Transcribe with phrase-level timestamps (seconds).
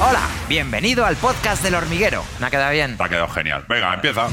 [0.00, 2.24] Hola, bienvenido al podcast del hormiguero.
[2.40, 2.96] ¿Me ha quedado bien?
[2.96, 3.64] Te ha quedado genial.
[3.68, 4.26] Venga, empieza.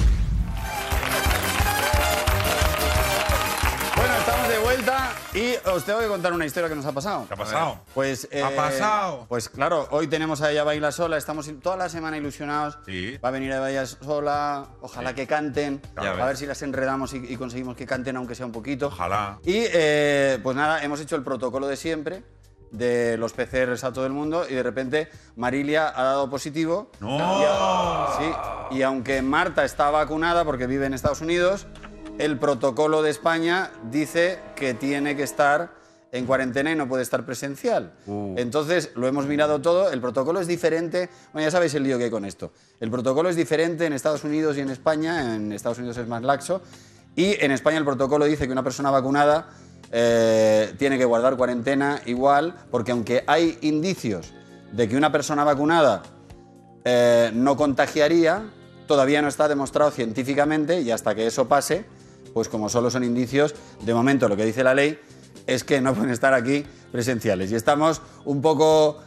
[3.96, 7.26] Bueno, estamos de vuelta y os tengo que contar una historia que nos ha pasado.
[7.28, 7.79] ¿Qué ha pasado?
[7.94, 9.26] Pues, ¿Ha pasado?
[9.29, 12.80] Pues claro, hoy tenemos a ella Baila Sola, estamos toda la semana ilusionados.
[12.86, 13.18] Sí.
[13.23, 16.25] Va a venir a Baila Sola, ojalá que canten, Ya a ves.
[16.25, 18.88] ver si las enredamos y, y conseguimos que canten aunque sea un poquito.
[18.88, 19.38] Ojalá.
[19.43, 22.23] Y eh, pues nada, hemos hecho el protocolo de siempre
[22.71, 26.89] de los PCRs a todo el mundo y de repente Marilia ha dado positivo.
[26.99, 27.17] ¡No!
[27.17, 31.67] Y, a- sí, y aunque Marta está vacunada porque vive en Estados Unidos,
[32.17, 35.79] el protocolo de España dice que tiene que estar
[36.13, 37.93] en cuarentena y no puede estar presencial.
[38.05, 38.35] Uh.
[38.38, 42.03] Entonces, lo hemos mirado todo, el protocolo es diferente, bueno, ya sabéis el lío que
[42.05, 42.51] hay con esto.
[42.81, 46.21] El protocolo es diferente en Estados Unidos y en España, en Estados Unidos es más
[46.21, 46.62] laxo,
[47.15, 49.48] y en España el protocolo dice que una persona vacunada
[49.91, 54.34] eh, tiene que guardar cuarentena igual, porque aunque hay indicios
[54.72, 56.04] de que una persona vacunada
[56.86, 58.43] eh, no contagiaría,
[58.88, 61.85] todavía no está demostrado científicamente y hasta que eso pase,
[62.34, 65.00] pues como solo son indicios, de momento lo que dice la ley
[65.47, 67.52] es que no pueden estar aquí presenciales.
[67.52, 69.00] Y estamos un poco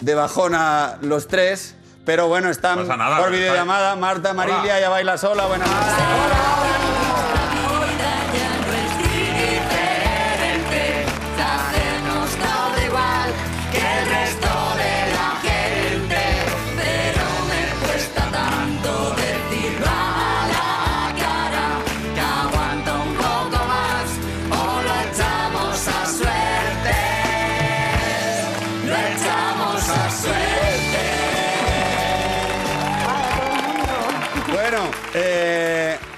[0.00, 4.80] de bajona los tres, pero bueno, están nada, por videollamada Marta, Marilia, Hola.
[4.80, 6.71] ya baila sola, buenas noches.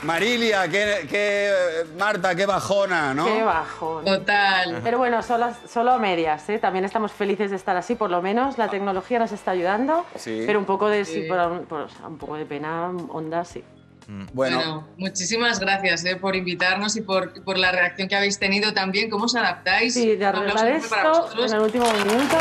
[0.05, 1.53] Marilia, qué, qué-
[1.99, 3.25] Marta, qué bajona, ¿no?
[3.27, 4.05] Qué bajón.
[4.05, 4.81] Total.
[4.85, 6.59] Pero bueno, solo, solo a medias, ¿eh?
[6.59, 10.45] También estamos felices de estar así, por lo menos la tecnología nos está ayudando, Sí.
[10.47, 11.29] pero un poco de, sí, Sí.
[11.29, 13.65] por un, por- o sea, un poco de pena, onda, sí.
[14.07, 18.75] Bueno, Bueno, muchísimas gracias eh, por invitarnos y por, por la reacción que habéis tenido
[18.75, 19.09] también.
[19.09, 19.95] ¿Cómo os adaptáis?
[19.95, 21.51] Sí, de Un aplauso arreglar enorme para esto vosotros.
[21.51, 22.37] en el último minuto.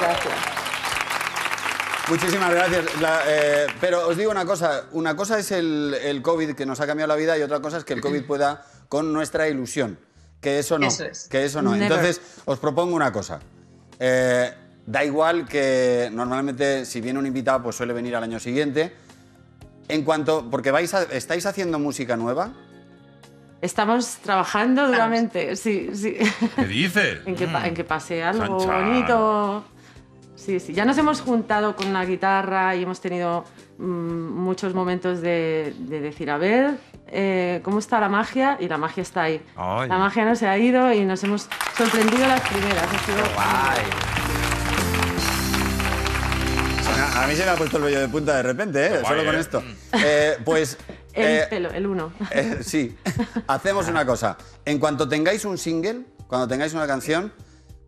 [0.00, 0.63] Gracias.
[2.08, 3.00] Muchísimas gracias.
[3.00, 6.80] La- eh, pero os digo una cosa, una cosa es el, el COVID que nos
[6.80, 9.98] ha cambiado la vida y otra cosa es que el COVID pueda con nuestra ilusión.
[10.40, 10.86] Que eso no.
[10.88, 11.26] Eso es.
[11.28, 11.72] Que eso no.
[11.72, 11.84] Never.
[11.90, 13.40] Entonces, os propongo una cosa.
[13.98, 14.52] Eh,
[14.86, 18.94] da igual que normalmente si viene un invitado, pues suele venir al año siguiente.
[19.88, 20.50] En cuanto.
[20.50, 22.52] Porque vais a- estáis haciendo música nueva.
[23.62, 26.18] Estamos trabajando duramente, sí, sí.
[26.56, 27.20] ¿Qué dices?
[27.26, 29.64] en, que, pa- en que pase algo bonito.
[30.44, 30.74] Sí, sí.
[30.74, 33.44] Ya nos hemos juntado con la guitarra y hemos tenido
[33.78, 36.76] mm, muchos momentos de, de decir, a ver,
[37.08, 38.58] eh, ¿cómo está la magia?
[38.60, 39.40] Y la magia está ahí.
[39.56, 39.88] Ay.
[39.88, 42.82] La magia no se ha ido y nos hemos sorprendido las primeras.
[42.82, 44.14] Ha sido- Guay.
[47.16, 49.00] A, mí se me ha puesto el vello de punta de repente, ¿eh?
[49.06, 49.40] Solo con ¿eh?
[49.40, 49.62] esto.
[49.92, 50.76] Eh, pues.
[51.14, 52.12] El eh, pelo, el uno.
[52.32, 52.96] Eh, sí,
[53.46, 54.36] hacemos una cosa.
[54.64, 57.32] En cuanto tengáis un single, cuando tengáis una canción,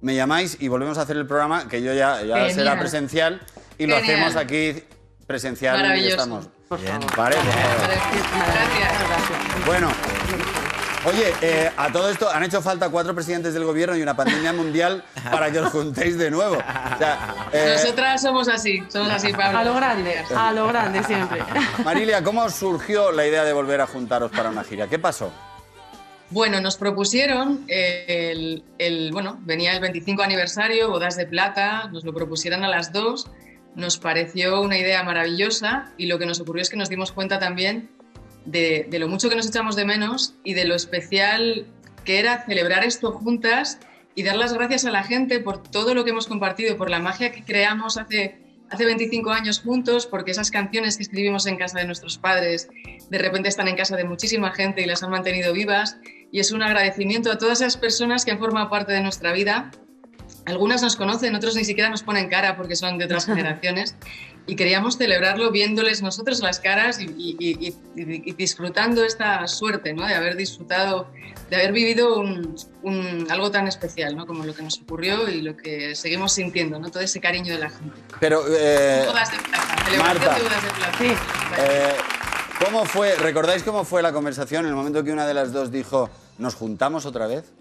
[0.01, 2.53] me llamáis y volvemos a hacer el programa, que yo ya, ya Genial.
[2.53, 3.41] será presencial,
[3.79, 4.83] y lo hacemos aquí
[5.27, 6.49] presencial y estamos.
[6.69, 6.99] Por Bien.
[7.17, 9.09] Vale, Gracias.
[9.09, 9.67] Gracias.
[9.67, 9.89] Bueno,
[11.05, 14.53] oye, eh, a todo esto han hecho falta cuatro presidentes del gobierno y una pandemia
[14.53, 16.56] mundial para que os juntéis de nuevo.
[16.56, 19.59] O sea, eh, Nosotras somos así, somos así, Pablo.
[19.59, 21.43] A lo grande, a lo grande siempre.
[21.85, 24.89] Marilia, ¿cómo os surgió la idea de volver a juntaros para una gira?
[24.89, 25.33] ¿Qué pasó?
[26.31, 32.12] Bueno, nos propusieron, el, el- bueno, venía el 25 aniversario, bodas de plata, nos lo
[32.12, 33.31] propusieron a las dos,
[33.76, 37.38] nos pareció una idea maravillosa y lo que nos ocurrió es que nos dimos cuenta
[37.38, 37.91] también
[38.44, 41.66] de, de lo mucho que nos echamos de menos y de lo especial
[42.04, 43.78] que era celebrar esto juntas
[44.14, 46.98] y dar las gracias a la gente por todo lo que hemos compartido, por la
[47.00, 48.38] magia que creamos hace,
[48.70, 52.69] hace 25 años juntos, porque esas canciones que escribimos en casa de nuestros padres
[53.10, 55.98] de repente están en casa de muchísima gente y las han mantenido vivas.
[56.32, 59.70] Y es un agradecimiento a todas esas personas que han formado parte de nuestra vida.
[60.44, 63.94] Algunas nos conocen, otros ni siquiera nos ponen cara porque son de otras generaciones.
[64.49, 70.06] Y queríamos celebrarlo viéndoles nosotros las caras y, y- y- y- disfrutando esta suerte, ¿no?
[70.06, 71.11] De haber disfrutado,
[71.50, 74.25] de haber vivido un- un- algo tan especial, ¿no?
[74.25, 76.93] Como lo que nos ocurrió y lo que seguimos sintiendo, ¿no?
[76.93, 77.96] Todo ese cariño de la gente.
[78.20, 80.34] Pero, eh, Bodas de plata, celebración Marta.
[80.37, 80.99] de bodas de plata.
[80.99, 81.06] Sí.
[81.58, 81.94] eh,
[82.64, 83.14] ¿cómo fue?
[83.17, 86.55] ¿Recordáis cómo fue la conversación en el momento que una de las dos dijo, ¿nos
[86.55, 87.53] juntamos otra vez?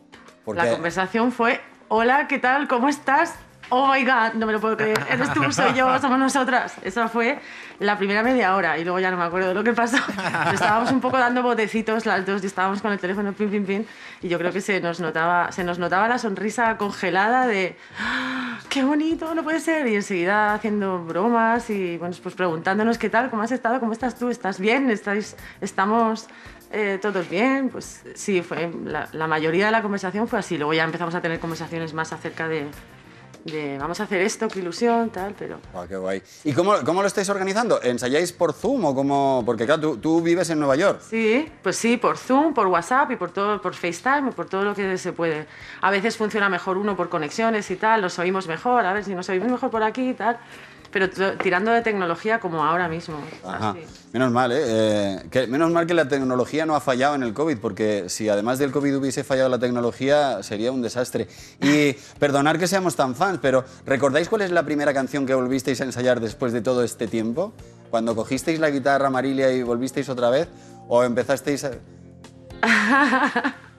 [0.43, 2.67] Porque La conversación fue, hola, ¿qué tal?
[2.67, 3.35] ¿Cómo estás?
[3.69, 4.99] Oh my God, no me lo puedo creer.
[5.09, 6.75] Eres tú, soy yo, somos nosotras.
[6.83, 7.39] Esa fue
[7.79, 9.97] la primera media hora y luego ya no me acuerdo de lo que pasó.
[10.15, 13.65] Pero estábamos un poco dando botecitos las dos y estábamos con el teléfono pim, pim,
[13.65, 13.83] pim.
[14.21, 18.59] Y yo creo que se nos notaba, se nos notaba la sonrisa congelada de "Ah,
[18.69, 19.87] qué bonito, no puede ser.
[19.87, 24.15] Y enseguida haciendo bromas y bueno, pues preguntándonos qué tal, cómo has estado, cómo estás
[24.15, 26.27] tú, estás bien, ¿Estáis, estamos
[26.71, 27.69] eh, todos bien.
[27.69, 30.57] Pues sí, fue, la, la mayoría de la conversación fue así.
[30.57, 32.67] Luego ya empezamos a tener conversaciones más acerca de,
[33.45, 35.59] de vamos a hacer esto, qué ilusión, tal, pero...
[35.71, 36.23] Guau, qué guay.
[36.43, 37.79] ¿Y cómo, cómo lo estáis organizando?
[37.81, 39.43] ¿Ensayáis por Zoom o cómo...?
[39.45, 40.99] Porque claro, tú, tú vives en Nueva York.
[41.07, 44.73] Sí, pues sí, por Zoom, por WhatsApp y por todo, por FaceTime, por todo lo
[44.73, 45.45] que se puede.
[45.81, 49.13] A veces funciona mejor uno por conexiones y tal, nos oímos mejor, a ver si
[49.13, 50.39] nos oímos mejor por aquí y tal.
[50.95, 51.09] Pero
[51.43, 53.17] tirando de tecnología como ahora mismo.
[53.43, 53.71] Ajá.
[53.71, 53.81] así.
[54.13, 54.61] Menos mal, ¿eh?
[54.65, 58.29] Eh, que, menos mal que la tecnología no ha fallado en el COVID, porque si
[58.29, 61.27] además del COVID hubiese fallado la tecnología, sería un desastre.
[61.61, 65.81] Y perdonar que seamos tan fans, pero ¿recordáis cuál es la primera canción que volvisteis
[65.81, 67.51] a ensayar después de todo este tiempo?
[67.89, 70.47] Cuando cogisteis la guitarra, Marilia, y volvisteis otra vez,
[70.87, 71.71] o empezasteis a...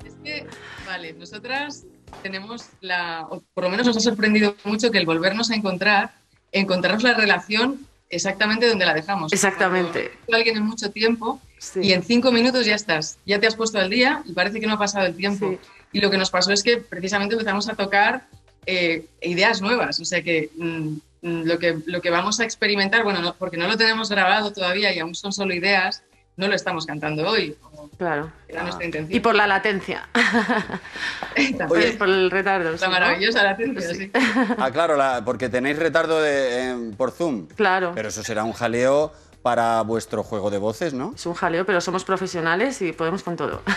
[0.05, 0.47] Es que,
[0.85, 1.87] vale, nosotras
[2.23, 6.13] tenemos la, o por lo menos nos ha sorprendido mucho que el volvernos a encontrar,
[6.61, 9.33] encontrarnos la relación exactamente donde la dejamos.
[9.33, 10.11] Exactamente.
[10.27, 11.81] Cuando alguien en mucho tiempo Sí.
[11.83, 14.67] y en cinco minutos ya estás, ya te has puesto al día y parece que
[14.67, 15.49] no ha pasado el tiempo.
[15.51, 15.59] Sí.
[15.93, 18.27] Y lo que nos pasó es que precisamente empezamos a tocar
[18.67, 20.89] eh, ideas nuevas, o sea que mm,
[21.23, 24.53] mm, lo que lo que vamos a experimentar, bueno, no- porque no lo tenemos grabado
[24.53, 26.03] todavía y aún son solo ideas,
[26.37, 27.57] no lo estamos cantando hoy,
[27.99, 28.31] Claro.
[28.49, 29.17] era nuestra intención.
[29.17, 30.09] Y por la latencia.
[31.69, 32.73] Oye, por el retardo.
[32.81, 34.11] La maravillosa la ciencia, sí.
[34.59, 37.47] Ah, claro, la- porque tenéis retardo de- por Zoom.
[37.49, 37.93] Claro.
[37.95, 39.13] Pero eso será un jaleo
[39.43, 41.13] para vuestro juego de voces, ¿no?
[41.15, 43.63] Es un jaleo, pero somos profesionales y podemos con todo.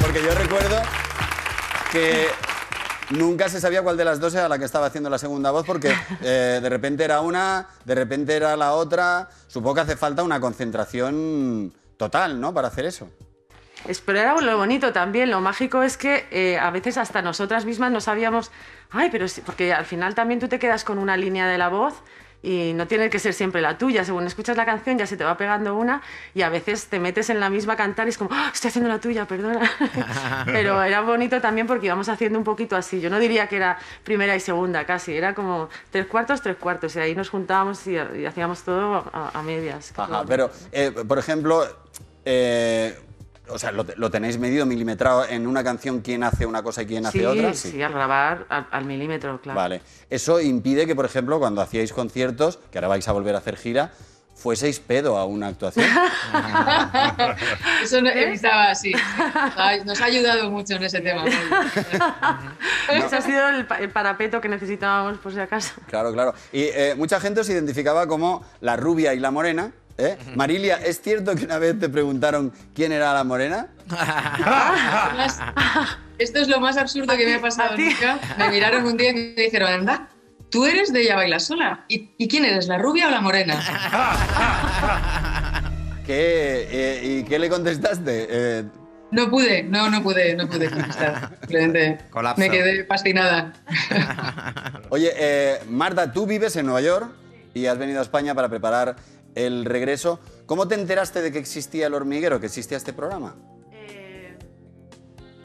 [0.00, 0.76] Porque yo recuerdo
[1.92, 2.26] que
[3.10, 5.64] nunca se sabía cuál de las dos era la que estaba haciendo la segunda voz,
[5.66, 9.28] porque eh, de repente era una, de repente era la otra.
[9.46, 12.52] Supongo que hace falta una concentración total, ¿no?
[12.54, 13.08] Para hacer eso.
[13.86, 17.64] Es- Pero era lo bonito también, lo mágico es que eh, a veces hasta nosotras
[17.66, 18.50] mismas no sabíamos,
[18.90, 21.68] ay, pero sí", porque al final también tú te quedas con una línea de la
[21.68, 21.94] voz
[22.44, 25.24] y no tiene que ser siempre la tuya, según escuchas la canción ya se te
[25.24, 26.02] va pegando una
[26.34, 28.68] y a veces te metes en la misma a cantar y es como, "Ah, estoy
[28.68, 29.60] haciendo la tuya, perdona.
[30.44, 33.78] pero era bonito también porque íbamos haciendo un poquito así, yo no diría que era
[34.04, 37.92] primera y segunda casi, era como tres cuartos, tres cuartos y ahí nos juntábamos y,
[37.94, 39.92] y hacíamos todo a, a medias.
[39.96, 41.64] Ajá, pero, eh, por ejemplo,
[42.26, 42.98] eh,
[43.48, 46.86] o sea, lo, lo tenéis medido, milimetrado en una canción quién hace una cosa y
[46.86, 47.54] quién hace sí, otra.
[47.54, 49.58] sí, al grabar al, al milímetro, claro.
[49.60, 49.82] Vale.
[50.10, 53.56] Eso impide que, por ejemplo, cuando hacíais conciertos, que ahora vais a volver a hacer
[53.56, 53.92] gira,
[54.34, 55.86] fueseis pedo a una actuación.
[57.82, 58.92] Eso no- evitaba, sí.
[59.56, 61.24] Ay, Nos ha ayudado mucho en ese tema.
[62.90, 65.72] Ese ha sido el, el parapeto que necesitábamos, por si acaso.
[65.86, 66.34] Claro, claro.
[66.52, 69.72] Y eh, mucha gente os identificaba como la rubia y la morena.
[69.98, 70.16] ¿Eh?
[70.34, 73.68] Marilia, ¿es cierto que una vez te preguntaron quién era la morena?
[76.18, 78.18] Esto es lo más absurdo que me ha pasado nunca.
[78.38, 80.08] Me miraron un día y me dijeron, anda,
[80.50, 81.84] tú eres de Ella Baila Sola.
[81.88, 83.54] ¿Y, y quién eres, la rubia o la morena?
[86.06, 88.26] ¿Qué, eh, ¿Y qué le contestaste?
[88.28, 88.64] Eh,
[89.10, 91.30] No pude, no, no pude, no pude contestar.
[91.40, 92.40] Simplemente Colapso.
[92.40, 93.52] me quedé fascinada.
[94.90, 97.10] Oye, eh, Marta, tú vives en Nueva York
[97.54, 98.96] y has venido a España para preparar
[99.34, 100.20] el regreso.
[100.46, 103.34] ¿Cómo te enteraste de que existía el hormiguero, que existía este programa?
[103.72, 104.36] Eh,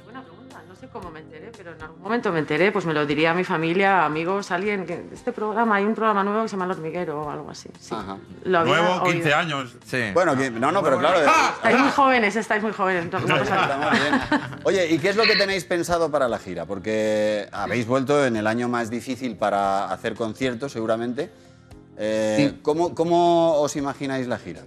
[0.03, 0.61] buena pregunta.
[0.67, 2.71] No sé cómo me enteré, pero en algún momento me enteré.
[2.71, 4.85] Pues me lo diría a mi familia, amigos, alguien.
[4.85, 7.69] Que este programa, hay un programa nuevo que se llama El Hormiguero o algo así.
[7.79, 7.95] Sí.
[7.95, 8.17] Ajá.
[8.43, 9.37] Lo Nuevo, 15 oído.
[9.37, 9.75] años.
[9.85, 10.01] Sí.
[10.13, 11.19] Bueno, que- no, no, pero claro.
[11.21, 13.11] Estáis muy jóvenes, estáis muy jóvenes.
[13.11, 13.89] no- no pasa Está nada.
[13.91, 14.21] muy bien.
[14.65, 16.65] Oye, ¿y qué es lo que tenéis pensado para la gira?
[16.65, 21.31] Porque habéis vuelto en el año más difícil para hacer conciertos, seguramente.
[21.99, 22.59] Eh, Sí.
[22.61, 24.61] ¿cómo, cómo os imagináis la gira?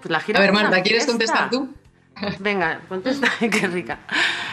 [0.00, 1.68] Pues la gira A ver, Marta, ¿quieres contestar tú?
[2.40, 3.98] Venga, contesta, qué rica.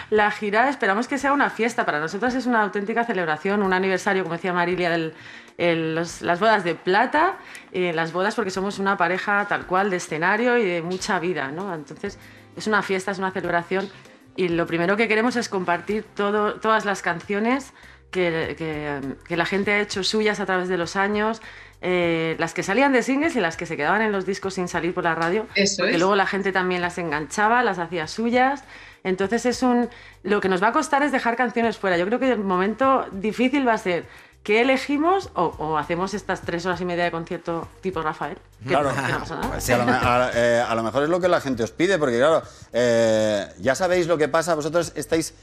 [0.10, 1.86] La gira esperamos que sea una fiesta.
[1.86, 5.14] Para nosotros es una auténtica celebración, un aniversario, como decía Marilia, del,
[5.58, 7.38] el- los- las bodas de plata,
[7.72, 11.52] eh, las bodas porque somos una pareja tal cual de escenario y de mucha vida,
[11.52, 11.74] ¿no?
[11.74, 12.18] Entonces
[12.56, 13.90] es una fiesta, es una celebración
[14.36, 17.74] y lo primero que queremos es compartir todo, todas las canciones
[18.12, 21.42] que, que- que la gente ha hecho suyas a través de los años.
[21.82, 24.68] eh, las que salían de singles y las que se quedaban en los discos sin
[24.68, 25.48] salir por la radio.
[25.56, 26.00] Eso porque es.
[26.00, 28.66] luego la gente también las enganchaba, las hacía suyas.
[29.06, 29.88] Entonces es un
[30.24, 31.96] lo que nos va a costar es dejar canciones fuera.
[31.98, 34.04] Yo creo que el momento difícil va a ser
[34.44, 38.38] qué elegimos o, o hacemos estas tres horas y media de concierto tipo Rafael.
[38.62, 38.90] Que, Claro.
[38.94, 39.62] que no pasa nada.
[39.62, 41.72] Sí, a, lo, me- a- eh, a lo mejor es lo que la gente os
[41.72, 45.34] pide, porque claro, eh, ya sabéis lo que pasa, vosotros estáis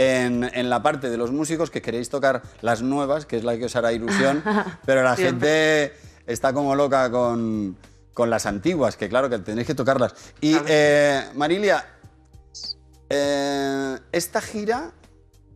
[0.00, 3.58] en, en la parte de los músicos que queréis tocar las nuevas, que es la
[3.58, 4.42] que os hará ilusión,
[4.86, 5.92] pero la Siempre.
[5.92, 5.92] gente
[6.26, 7.76] está como loca con,
[8.14, 10.14] con las antiguas, que claro, que tenéis que tocarlas.
[10.40, 11.84] Y eh, Marilia,
[13.08, 14.92] eh, esta gira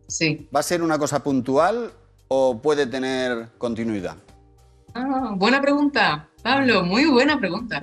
[0.07, 0.47] Sí.
[0.55, 1.91] ¿Va a ser una cosa puntual
[2.27, 4.17] o puede tener continuidad?
[4.93, 7.79] Ah, buena pregunta, Pablo, muy buena pregunta.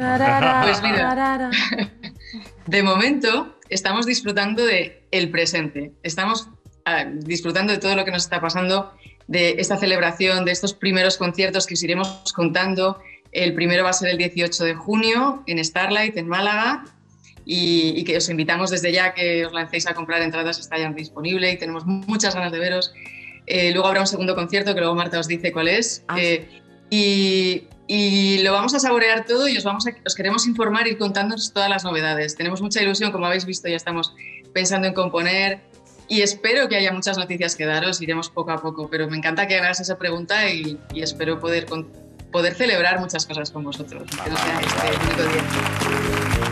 [0.62, 1.50] Pues mira.
[2.66, 5.92] De momento, estamos disfrutando de el presente.
[6.02, 6.48] Estamos
[6.84, 8.92] ah, disfrutando de todo lo que nos está pasando,
[9.26, 13.00] de esta celebración, de estos primeros conciertos que os iremos contando.
[13.32, 16.84] El primero va a ser el 18 de junio en Starlight, en Málaga.
[17.44, 20.88] Y, y que os invitamos desde ya que os lancéis a comprar entradas, está ya
[20.92, 22.94] disponible y tenemos muchas ganas de veros.
[23.46, 26.04] Eh, luego habrá un segundo concierto que luego Marta os dice cuál es.
[26.08, 26.46] Ah, Eh,
[26.90, 30.96] y, y lo vamos a saborear todo y os, vamos a, os queremos informar y
[30.96, 32.36] contándonos todas las novedades.
[32.36, 34.14] Tenemos mucha ilusión, como habéis visto, ya estamos
[34.54, 35.60] pensando en componer
[36.08, 39.46] y espero que haya muchas noticias que daros, iremos poco a poco, pero me encanta
[39.48, 41.66] que hagas esa pregunta y, y espero poder,
[42.30, 45.42] poder celebrar muchas cosas con vosotros, que no sea este único día.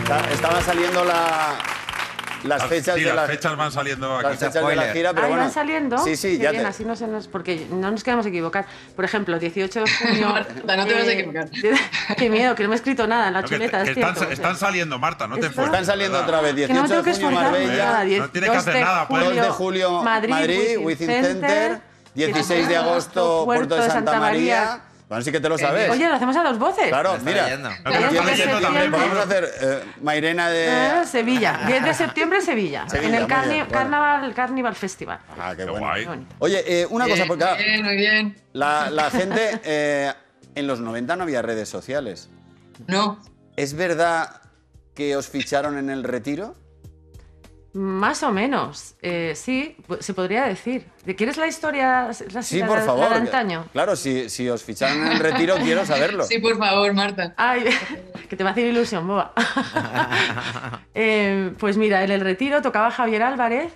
[0.01, 1.57] Está- Estaban saliendo la-
[2.43, 4.23] las fechas sí, de las la, fechas van saliendo aquí.
[4.29, 5.43] las fechas de la gira, pero Ahí bueno.
[5.45, 5.97] van saliendo.
[5.99, 8.65] Sí, sí, Qué ya bien, te- así no se nos, porque no nos queremos equivocar.
[8.95, 10.29] Por ejemplo, 18 de junio.
[10.29, 11.49] eh, Marta, no te vas a equivocar.
[12.17, 13.83] Qué miedo, que no me he escrito nada en la No, chuleta.
[13.83, 14.33] que es están, cierto.
[14.33, 15.73] están saliendo, Marta, no te Están- esfuerces.
[15.73, 16.29] Están saliendo ¿verdad?
[16.35, 16.67] otra vez.
[16.67, 18.03] Que no me 18 tengo que de junio Marbella.
[18.19, 19.23] No tiene que 2 hacer nada, pues.
[19.25, 21.81] 2 de julio Madrid, Within Center.
[22.13, 24.81] 16 de agosto Puerto de Santa María.
[25.11, 25.89] Bueno, sí que te lo sabes.
[25.89, 26.87] Oye, lo hacemos a dos voces.
[26.87, 27.57] claro, mira.
[27.57, 27.69] No.
[27.83, 31.05] Vamos a hacer eh, Mairena Eh, de.
[31.05, 31.59] Sevilla.
[31.67, 32.87] 10 de septiembre, Sevilla.
[32.87, 33.71] Sevilla, en el muy carni- bien, bueno.
[33.73, 35.19] Carnaval, Carnival Festival.
[35.37, 35.85] Ah, qué Qué bueno.
[35.85, 36.07] guay.
[36.39, 38.37] Oye, eh, una cosa, porque claro, bien, muy bien.
[38.53, 39.59] la, la gente.
[39.65, 40.13] eh,
[40.55, 42.29] en los 90 no había redes sociales.
[42.87, 43.19] No,
[43.57, 44.41] ¿Es verdad
[44.95, 46.55] que os ficharon en el retiro?
[47.73, 48.95] Más o menos.
[49.01, 50.85] Eh, sí, se podría decir.
[51.05, 52.09] ¿Te ¿Quieres la historia?
[52.33, 53.09] la- Sí, la- por la favor.
[53.09, 53.65] de antaño?
[53.71, 56.23] Claro, si, si os ficharon en el retiro, quiero saberlo.
[56.25, 57.33] sí, por favor, Marta.
[57.37, 57.63] Ay,
[58.29, 59.33] que te va a hacer ilusión, boba.
[60.93, 63.71] Eh, pues mira, en el retiro tocaba Javier Álvarez,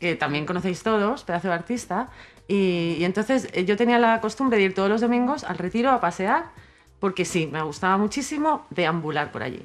[0.00, 2.08] que también conocéis todos, pedazo de artista.
[2.48, 5.90] Y, y entonces eh, yo tenía la costumbre de ir todos los domingos al retiro
[5.90, 6.46] a pasear,
[7.00, 9.62] porque sí, me gustaba muchísimo deambular por allí.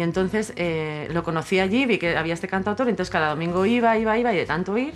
[0.00, 3.98] Y entonces eh, lo conocí allí, vi que había este cantautor, entonces cada domingo iba,
[3.98, 4.94] iba, iba, y de tanto ir,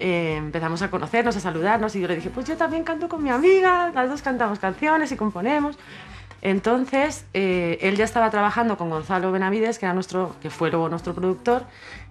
[0.00, 3.22] eh, empezamos a conocernos, a saludarnos, y yo le dije, pues yo también canto con
[3.22, 5.78] mi amiga, las dos cantamos canciones y componemos.
[6.40, 10.88] Entonces, eh, él ya estaba trabajando con Gonzalo Benavides, que, era nuestro, que fue luego
[10.88, 11.62] nuestro productor,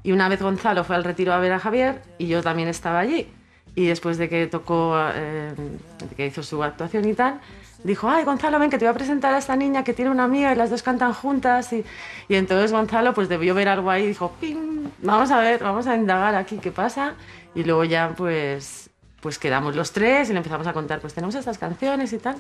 [0.02, 3.00] y una vez Gonzalo fue al retiro a ver a Javier, y yo también estaba
[3.00, 3.28] allí.
[3.76, 7.42] Y después de que tocó, eh, de que hizo su actuación y tal,
[7.84, 10.24] dijo, ay Gonzalo, ven que te voy a presentar a esta niña que tiene una
[10.26, 11.72] amiga y las dos cantan juntas.
[11.74, 11.84] Y,
[12.28, 15.88] y entonces Gonzalo pues debió ver algo ahí y dijo, pim, vamos a ver, vamos
[15.88, 17.16] a indagar aquí qué pasa.
[17.56, 18.90] Y luego ya pues,
[19.22, 22.36] pues quedamos los tres y le empezamos a contar, pues tenemos estas canciones y tal.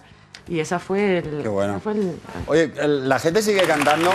[0.47, 1.41] Y esa fue el...
[1.43, 1.79] Qué bueno.
[1.79, 2.15] fue el-
[2.47, 4.11] Oye, la gente sigue cantando.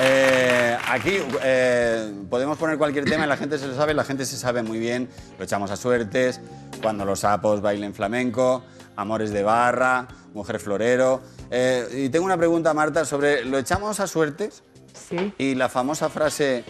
[0.00, 4.24] Eh, aquí eh, podemos poner cualquier tema y la gente se lo sabe, la gente
[4.26, 5.08] se sabe muy bien.
[5.38, 6.40] Lo echamos a suertes,
[6.80, 8.62] cuando los sapos bailen flamenco,
[8.98, 11.20] amores de barra, mujer florero.
[11.50, 14.62] Eh, y tengo una pregunta, Marta, sobre lo echamos a suertes
[15.08, 15.32] sí.
[15.38, 16.64] y la famosa frase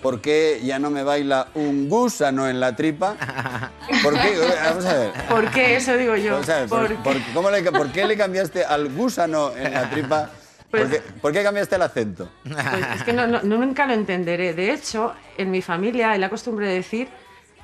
[0.00, 3.16] ¿Por qué ya no me baila un gusano en la tripa?
[4.02, 4.34] ¿Por qué?
[4.64, 5.12] Vamos a ver.
[5.28, 6.42] ¿Por qué eso digo yo?
[6.42, 10.30] Sea, ¿por, Porque- por- cómo le- por qué le cambiaste al gusano en la tripa?
[10.70, 12.30] Pues- ¿Por, qué, por qué cambiaste el acento?
[12.44, 12.56] Pues
[12.96, 14.54] es que no, no- nunca lo entenderé.
[14.54, 17.08] De hecho, en mi familia hay la costumbre de decir,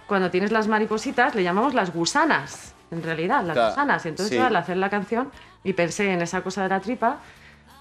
[0.06, 4.04] cuando tienes las maripositas, le llamamos las gusanas, en realidad, las Claro, gusanas.
[4.04, 4.36] Y entonces sí.
[4.36, 5.30] yo al hacer la canción
[5.64, 7.18] y pensé en esa cosa de la tripa,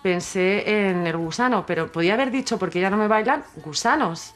[0.04, 4.34] pensé en el gusano, pero podía haber dicho, porque ya no me bailan, gusanos.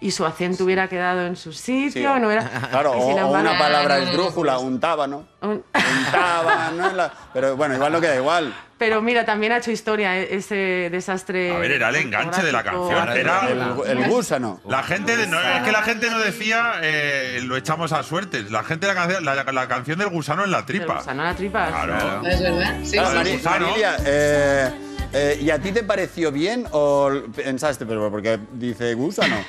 [0.00, 2.20] Y su acento hubiera quedado en su sitio, Sí.
[2.20, 2.42] no hubiera...
[2.70, 5.24] Claro, o, o una palabra esdrújula, pues- un tábano.
[5.42, 5.64] Un- Un
[6.10, 6.92] tábano.
[6.92, 8.52] la- Pero bueno, igual no queda igual.
[8.82, 11.54] Pero mira, también ha hecho historia eh, ese desastre.
[11.54, 14.60] A ver, era el enganche de la canción, era- El, el gusano.
[14.68, 18.50] La gente, de- no, es que la gente no decía eh, lo echamos a suertes.
[18.50, 20.94] La gente la canción, la, la canción del gusano en la El tripa.
[20.96, 21.68] gusano a la tripa.
[21.68, 22.26] Claro.
[22.26, 22.76] Es verdad.
[22.82, 23.64] Sí, Claro, sí, Mari-.
[23.66, 24.70] Marilia, eh,
[25.12, 29.36] eh, ¿y a ti te pareció bien o pensaste, pero porque dice gusano?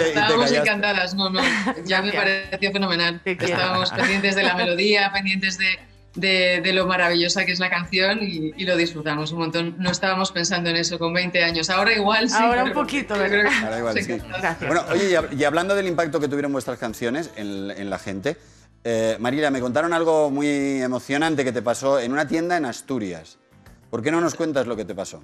[0.00, 1.40] Estábamos encantadas, no, no,
[1.84, 3.20] ya me pareció fenomenal.
[3.24, 5.78] Estábamos pendientes de la melodía, pendientes de,
[6.20, 9.76] de- de lo maravillosa que es la canción y, y lo disfrutamos un montón.
[9.78, 12.36] No estábamos pensando en eso con 20 años, ahora igual sí.
[12.38, 14.12] Ahora un poquito, que- Ahora igual, sí.
[14.12, 14.58] Gracias.
[14.66, 17.98] Bueno, oye, y hab- y hablando del impacto que tuvieron vuestras canciones en, en la
[17.98, 18.36] gente,
[18.84, 23.38] eh, Marilia, me contaron algo muy emocionante que te pasó en una tienda en Asturias.
[23.90, 25.22] ¿Por qué no nos cuentas lo que te pasó?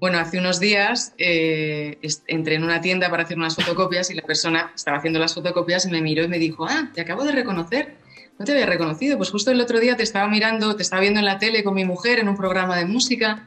[0.00, 4.22] Bueno, hace unos días eh, entré en una tienda para hacer unas fotocopias y la
[4.22, 7.32] persona estaba haciendo las fotocopias y me miró y me dijo, ah, te acabo de
[7.32, 7.96] reconocer.
[8.38, 11.18] No te había reconocido, pues justo el otro día te estaba mirando, te estaba viendo
[11.18, 13.46] en la tele con mi mujer en un programa de música.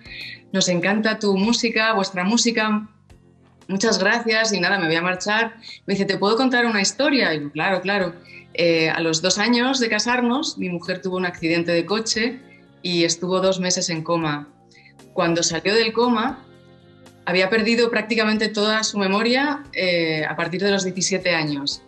[0.51, 2.89] Nos encanta tu música, vuestra música.
[3.69, 5.55] muchas gracias y nada, me voy a marchar.
[5.85, 7.33] Me dice, ¿te puedo contar una historia?
[7.33, 8.13] Y yo, claro, claro.
[8.53, 12.39] Eh, a los dos años de casarnos, mi mujer tuvo un accidente de coche
[12.81, 14.49] y estuvo dos meses en coma.
[15.13, 16.43] Cuando salió del coma,
[17.25, 21.81] había perdido prácticamente toda su memoria eh, a partir de los 17 años,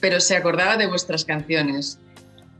[0.00, 1.98] pero se acordaba de vuestras canciones.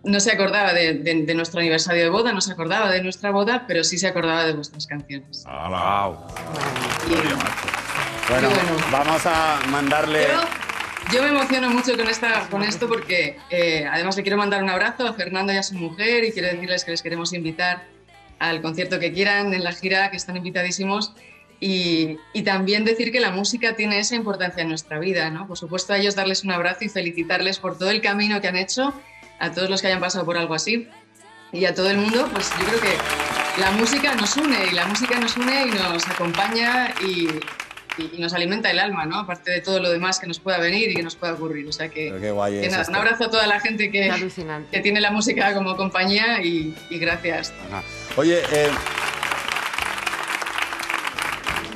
[0.03, 3.31] No se acordaba de, de- de nuestro aniversario de boda, no se acordaba de nuestra
[3.31, 5.45] boda, pero sí se acordaba de vuestras canciones.
[5.47, 6.13] ¡Hala!
[7.09, 7.15] Y-
[8.31, 8.77] Bueno, bueno.
[8.91, 10.27] vamos a mandarle.
[10.31, 14.63] Yo, yo me emociono mucho con, esta, con esto porque eh, además le quiero mandar
[14.63, 17.85] un abrazo a Fernando y a su mujer y quiero decirles que les queremos invitar
[18.39, 21.15] al concierto que quieran en la gira, que están invitadísimos.
[21.61, 25.47] Y, y también decir que la música tiene esa importancia en nuestra vida, ¿no?
[25.47, 28.57] Por supuesto a ellos darles un abrazo y felicitarles por todo el camino que han
[28.57, 28.93] hecho,
[29.39, 30.89] a todos los que hayan pasado por algo así
[31.53, 34.87] y a todo el mundo, pues yo creo que la música nos une y la
[34.87, 37.29] música nos une y nos acompaña y,
[37.97, 39.21] y- y nos alimenta el alma, ¿no?
[39.21, 41.67] Aparte de todo lo demás que nos pueda venir y que nos pueda ocurrir.
[41.69, 43.91] O sea que, Pero qué guay que es nada, un abrazo a toda la gente
[43.93, 44.11] que,
[44.73, 47.53] que tiene la música como compañía y, y gracias.
[47.71, 47.83] Ajá.
[48.17, 48.71] Oye, eh,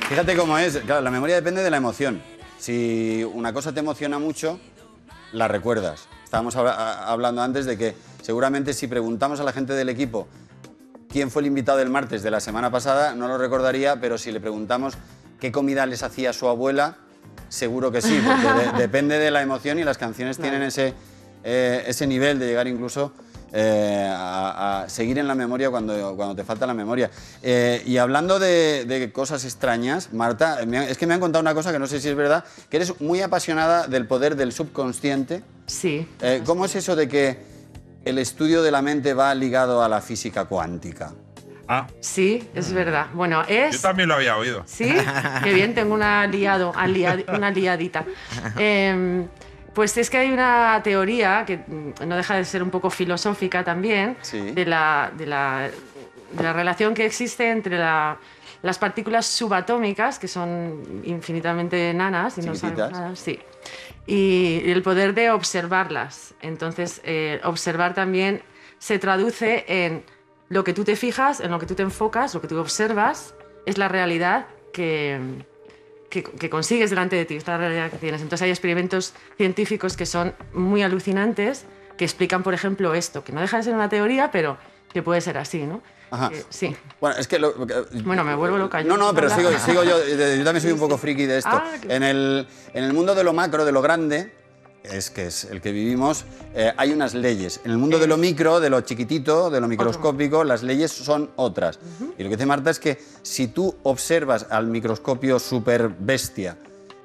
[0.09, 0.77] fíjate cómo es.
[0.77, 2.21] Claro, la memoria depende de la emoción.
[2.57, 4.59] Si una cosa te emociona mucho,
[5.31, 6.07] la recuerdas.
[6.23, 10.27] Estábamos hablando antes de que seguramente si preguntamos a la gente del equipo
[11.09, 14.31] quién fue el invitado del martes de la semana pasada, no lo recordaría, pero si
[14.31, 14.93] le preguntamos
[15.39, 16.97] qué comida les hacía su abuela,
[17.47, 20.93] seguro que sí, porque de- depende de la emoción y las canciones tienen ese,
[21.43, 23.11] eh, ese nivel de llegar incluso
[23.53, 27.09] eh, a, a seguir en la memoria cuando, cuando te falta la memoria.
[27.41, 31.71] Eh, y hablando de, de cosas extrañas, Marta, es que me han contado una cosa
[31.71, 35.43] que no sé si es verdad, que eres muy apasionada del poder del subconsciente.
[35.67, 36.07] Sí.
[36.21, 37.37] Eh, ¿Cómo es eso de que
[38.05, 41.11] el estudio de la mente va ligado a la física cuántica?
[41.71, 43.07] Ah, Sí, es verdad.
[43.13, 43.75] Bueno, es.
[43.75, 44.63] yo también lo había oído.
[44.65, 44.91] Sí,
[45.43, 46.73] qué bien, tengo una liado,
[47.31, 48.05] una liadita.
[48.57, 49.27] Em,
[49.73, 53.63] pues es que hay una teoría que mm, no deja de ser un poco filosófica
[53.63, 54.51] también, Sí.
[54.51, 55.69] de, la, de, la,
[56.31, 58.17] de la relación que existe entre la-
[58.61, 63.39] las partículas subatómicas, que son infinitamente enanas y no sabemos nada, sí,
[64.05, 66.33] y el poder de observarlas.
[66.41, 68.41] Entonces, eh, observar también
[68.77, 70.03] se traduce en
[70.49, 73.33] lo que tú te fijas, en lo que tú te enfocas, lo que tú observas,
[73.65, 75.19] es la realidad que,
[76.09, 78.21] que, que consigues delante de ti, es la realidad que tienes.
[78.21, 81.65] Entonces hay experimentos científicos que son muy alucinantes,
[81.97, 84.57] que explican, por ejemplo, esto, que no deja de ser una teoría, pero
[84.93, 85.81] que puede ser así, ¿no?
[86.11, 86.31] Ajá.
[86.49, 86.75] Sí.
[86.99, 87.37] Bueno, es que...
[87.37, 87.53] lo-
[88.03, 88.81] Bueno, me vuelvo loca.
[88.83, 89.95] No, no, pero sigo, sigo yo.
[90.07, 91.51] Yo también soy un poco friki de esto.
[91.53, 94.33] Ah, En el, en el mundo de lo macro, de lo grande,
[94.83, 97.59] es que es el que vivimos, eh, hay unas leyes.
[97.63, 101.31] En el mundo de lo micro, de lo chiquitito, de lo microscópico, las leyes son
[101.35, 101.79] otras.
[102.17, 106.57] Y lo que dice Marta es que si tú observas al microscopio super bestia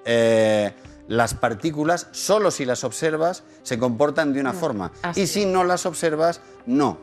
[0.04, 0.72] eh,
[1.08, 4.90] las partículas, solo si las observas, se comportan de una forma.
[5.02, 6.98] así Y si no las observas, no.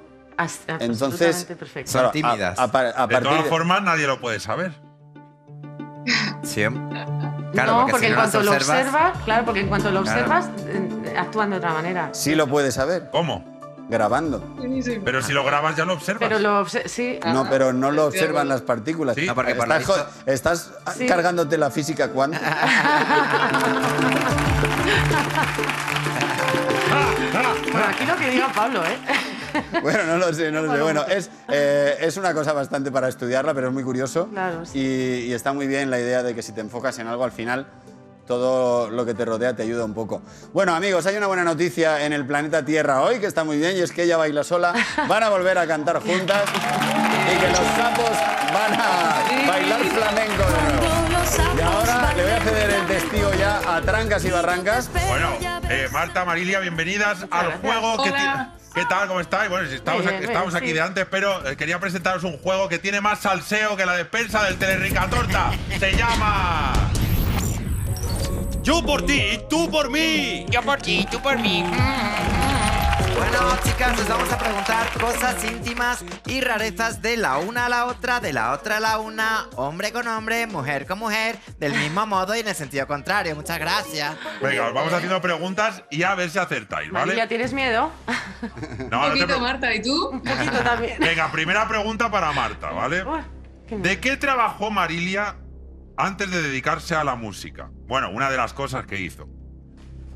[0.80, 1.92] Entonces, perfecto.
[1.92, 2.58] Son claro, a- tímidas.
[2.60, 4.74] a De todas formas, nadie lo puede saber.
[6.44, 6.64] Sí.
[7.52, 9.92] Claro, no, porque, porque si en no cuanto lo observas, observas, claro, porque en cuanto
[9.92, 10.20] lo Claro.
[10.22, 12.10] observas, eh, actúan de otra manera.
[12.14, 13.50] Sí lo puedes saber, ¿Cómo?
[13.90, 14.42] grabando.
[15.04, 16.20] Pero si lo grabas ya lo observas.
[16.30, 17.20] Pero lo obse- sí.
[17.26, 19.16] No, pero no lo observan las partículas.
[19.16, 19.26] Sí.
[19.28, 19.90] No, porque estás,
[20.26, 21.06] estás Sí.
[21.08, 22.42] cargándote la física cuántica.
[27.72, 28.98] Bueno, aquí lo que diga Pablo, ¿eh?
[29.82, 30.82] bueno, no lo sé, no lo sé.
[30.82, 34.28] Bueno, es, eh, es una cosa bastante para estudiarla, pero es muy curioso.
[34.30, 34.80] Claro, sí.
[34.80, 37.32] y, y está muy bien la idea de que si te enfocas en algo al
[37.32, 37.68] final,
[38.28, 40.22] todo lo que te rodea te ayuda un poco.
[40.54, 43.76] Bueno, amigos, hay una buena noticia en el planeta Tierra hoy, que está muy bien,
[43.76, 44.74] y es que ella baila sola,
[45.08, 46.44] van a volver a cantar juntas
[47.34, 48.12] y que los sapos
[48.54, 50.92] van a bailar flamenco de nuevo.
[51.58, 54.90] Y ahora le voy a ceder el testigo ya a Trancas y Barrancas.
[55.08, 55.30] Bueno,
[55.70, 58.54] eh, Marta, Marilia, bienvenidas al juego que Hola.
[58.58, 59.08] ti- ¿Qué tal?
[59.08, 59.50] ¿Cómo estáis?
[59.50, 60.58] Bueno, si estamos, Bien, aquí, bien, estamos sí.
[60.58, 63.96] aquí de antes, pero eh, quería presentaros un juego que tiene más salseo que la
[63.98, 65.52] despensa del Telerica Torta.
[65.80, 66.74] Se llama...
[68.64, 70.46] Yo por ti, tú por mí.
[70.50, 71.66] Yo por ti, tú por mí.
[73.22, 77.86] Bueno, chicas, os vamos a preguntar cosas íntimas y rarezas de la una a la
[77.86, 82.08] otra, de la otra a la una, hombre con hombre, mujer con mujer, del mismo
[82.08, 83.36] modo y en el sentido contrario.
[83.36, 84.16] Muchas gracias.
[84.42, 87.06] Venga, os vamos haciendo preguntas y a ver si acertáis, ¿vale?
[87.06, 87.92] Marilia, ¿tienes miedo?
[88.90, 89.40] No, Un no te poquito.
[89.40, 90.10] Marta, ¿y tú?
[90.10, 90.98] Un poquito también.
[91.00, 93.04] Venga, primera pregunta para Marta, ¿vale?
[93.68, 93.78] Qué.
[93.78, 95.36] ¿De qué trabajó Marilia
[95.96, 97.70] antes de dedicarse a la música?
[97.88, 99.30] Bueno, una de las cosas que hizo.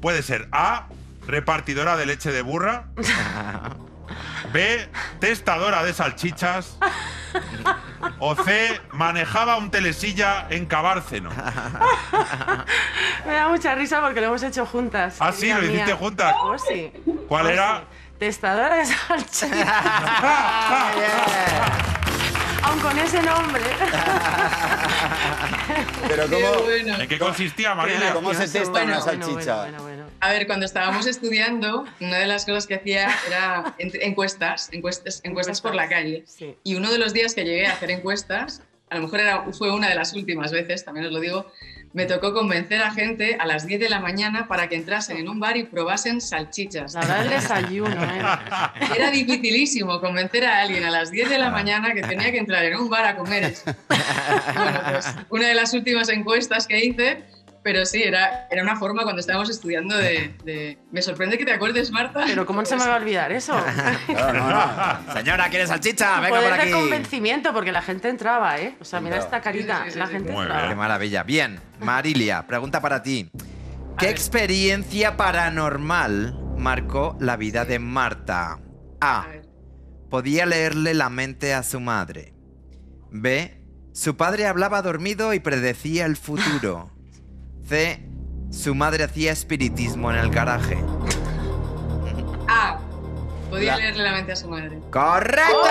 [0.02, 0.88] Puede ser A,
[1.28, 2.86] repartidora de leche de burra.
[4.54, 6.78] B, testadora de salchichas.
[8.20, 11.30] O C, manejaba un telesilla en Cabárceno.
[13.26, 15.18] Me da mucha risa porque lo hemos hecho juntas.
[15.20, 16.34] Ah, sí, lo hiciste juntas.
[16.42, 16.94] Oh, sí.
[17.28, 17.80] ¿Cuál Oh, era?
[17.80, 17.84] sí.
[18.20, 19.48] Testadora de salchicha.
[22.66, 23.62] Aun con ese nombre.
[26.08, 27.00] Pero Qué ¿cómo, bueno.
[27.00, 28.14] ¿En qué consistía, Marilia?
[28.14, 29.56] ¿Cómo se testa una Bueno, bueno, salchicha?
[29.58, 30.06] bueno, bueno, bueno.
[30.20, 35.22] A ver, cuando estábamos estudiando, una de las cosas que hacía era en- encuestas, encuestas,
[35.24, 36.24] encuestas por la calle.
[36.28, 36.56] Sí.
[36.64, 39.72] Y uno de los días que llegué a hacer encuestas, a lo mejor era, fue
[39.72, 41.52] una de las últimas veces, también os lo digo,
[41.96, 45.30] me tocó convencer a gente a las 10 de la mañana para que entrasen en
[45.30, 46.94] un bar y probasen salchichas.
[46.94, 48.22] La del desayuno, ¿eh?
[48.98, 52.66] Era dificilísimo convencer a alguien a las 10 de la mañana que tenía que entrar
[52.66, 53.56] en un bar a comer.
[53.88, 57.24] Bueno, pues una de las últimas encuestas que hice,
[57.66, 61.52] pero sí, era, era una forma cuando estábamos estudiando de, de- Me sorprende que te
[61.52, 62.22] acuerdes, Marta.
[62.28, 63.60] Pero ¿cómo se me va a olvidar eso?
[64.06, 64.50] Claro, no,
[65.08, 65.14] no.
[65.14, 66.20] Señora, ¿quiere salchicha?
[66.20, 66.72] Venga Poder por de aquí.
[66.72, 68.76] convencimiento, porque la gente entraba, ¿eh?
[68.80, 70.12] O sea, mira esta carita, Sí, sí, sí, la sí.
[70.14, 70.62] gente Muy entraba.
[70.62, 70.70] bien.
[70.74, 71.24] Qué maravilla.
[71.24, 73.32] Bien, Marilia, pregunta para ti.
[73.98, 78.60] ¿Qué experiencia paranormal marcó la vida de Marta?
[79.02, 79.26] A.
[80.12, 82.34] Podía leerle la mente a su madre.
[83.10, 83.60] B.
[83.92, 86.92] Su padre hablaba dormido y predecía el futuro.
[87.68, 88.02] C.
[88.52, 90.78] Su madre hacía espiritismo en el garaje.
[92.48, 92.78] Ah,
[93.50, 94.80] podía La- leerle la mente a su madre.
[94.92, 95.62] ¡Correcto!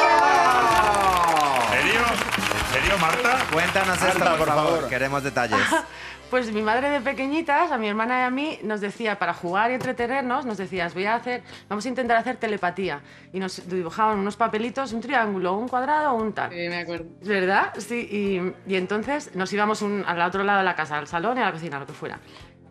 [1.72, 2.00] ¿En serio?
[2.00, 3.38] ¿En serio, Marta?
[3.52, 4.72] Cuéntanos esto, Marta, por, por favor.
[4.74, 4.88] favor.
[4.88, 5.58] Queremos detalles.
[6.30, 9.70] Pues mi madre de pequeñitas, a mi hermana y a mí, nos decía, para jugar
[9.70, 13.02] y entretenernos, nos decía, "Os voy a hacer, vamos a intentar hacer telepatía.
[13.32, 16.50] Y nos dibujaban unos papelitos, un triángulo, un cuadrado o un tal.
[16.50, 17.06] Sí, me acuerdo.
[17.22, 17.72] ¿Verdad?
[17.78, 18.08] Sí,
[18.66, 21.40] y, y entonces nos íbamos un- al otro lado de la casa, al salón y
[21.40, 22.18] a la cocina, lo que fuera.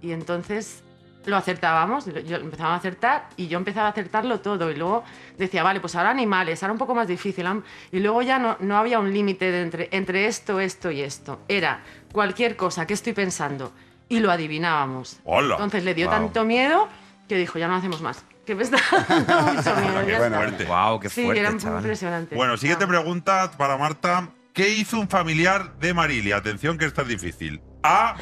[0.02, 0.84] Y entonces
[1.26, 4.70] lo acertábamos, yo empezaba a acertar y yo empezaba a acertarlo todo.
[4.70, 5.06] Y luego
[5.38, 7.46] decía, vale, pues ahora animales, ahora un poco más difícil.
[7.94, 11.40] Y luego ya no, no había un límite entre, entre esto, esto y esto.
[11.48, 11.80] Era
[12.14, 13.74] cualquier cosa que estoy pensando
[14.08, 15.20] y lo adivinábamos.
[15.26, 15.56] Hola.
[15.56, 16.88] Entonces le dio tanto miedo
[17.28, 18.24] que dijo, ya no hacemos más.
[18.46, 18.78] Que me está
[19.10, 20.06] dando mucho miedo.
[20.06, 20.36] Qué ya bueno.
[20.36, 20.38] está".
[20.38, 20.66] fuerte.
[20.66, 21.80] Wow, qué Sí, fuerte, era chaval.
[21.82, 22.36] impresionante.
[22.36, 22.88] Bueno, siguiente Ah.
[22.88, 24.30] pregunta para Marta.
[24.54, 26.38] ¿Qué hizo un familiar de Marilia?
[26.38, 27.62] Atención que esta es difícil.
[27.84, 28.16] A.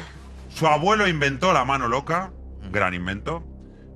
[0.48, 2.32] Su abuelo inventó la mano loca.
[2.70, 3.44] Gran invento.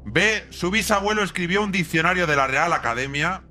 [0.04, 0.44] B.
[0.50, 3.42] Su bisabuelo escribió un diccionario de la Real Academia.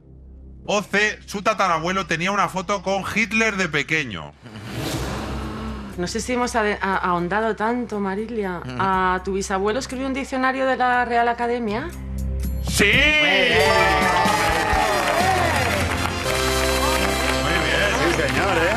[0.68, 1.20] O C.
[1.26, 4.34] Su tatarabuelo tenía una foto con Hitler de pequeño.
[5.98, 8.62] No sé si hemos ahondado tanto, Marilia.
[8.80, 11.88] ¿A tu bisabuelo escribió un diccionario de la Real Academia?
[12.68, 12.92] ¡Sí!
[17.44, 17.92] Muy bien.
[18.00, 18.76] Sí, señor, ¿eh?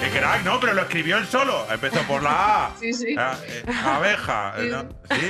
[0.00, 0.58] Qué crack, ¿no?
[0.58, 1.66] Pero lo escribió él solo.
[1.70, 2.70] Empezó por la A.
[2.80, 3.14] Sí, sí.
[3.18, 4.54] Ah, eh, abeja.
[4.70, 4.88] ¿no?
[5.10, 5.28] ¿Sí?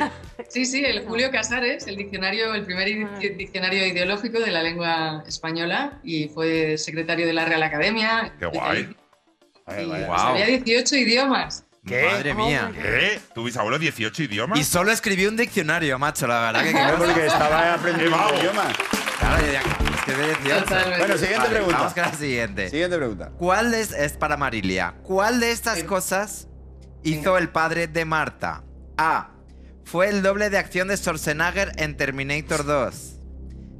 [0.49, 5.25] Sí, sí, el Julio Casares, el diccionario, el primer id- diccionario ideológico de la lengua
[5.27, 8.35] española y fue secretario de la Real Academia.
[8.39, 8.95] Qué guay.
[9.69, 10.19] Y Guau.
[10.19, 11.65] sabía 18 idiomas.
[11.85, 12.05] ¿Qué?
[12.11, 12.71] Madre mía.
[12.75, 13.21] ¿Qué?
[13.35, 14.59] ¿Tu bisabuelo 18 idiomas?
[14.59, 16.71] Y solo escribió un diccionario, macho, la verdad que...
[16.73, 18.77] Claro, porque estaba aprendiendo idiomas.
[19.19, 20.61] Claro, ya- es que de 18.
[20.65, 20.99] Totalmente.
[20.99, 21.79] Bueno, siguiente Vale, pregunta.
[21.79, 22.71] Vamos con la siguiente.
[22.71, 23.31] Siguiente pregunta.
[23.39, 24.95] ¿Cuál es, es para Marilia?
[25.03, 25.85] ¿Cuál de estas Sí.
[25.85, 26.49] cosas
[27.03, 28.63] hizo el padre de Marta?
[28.97, 29.31] A.
[29.85, 33.19] Fue el doble de acción de Schwarzenegger en Terminator 2.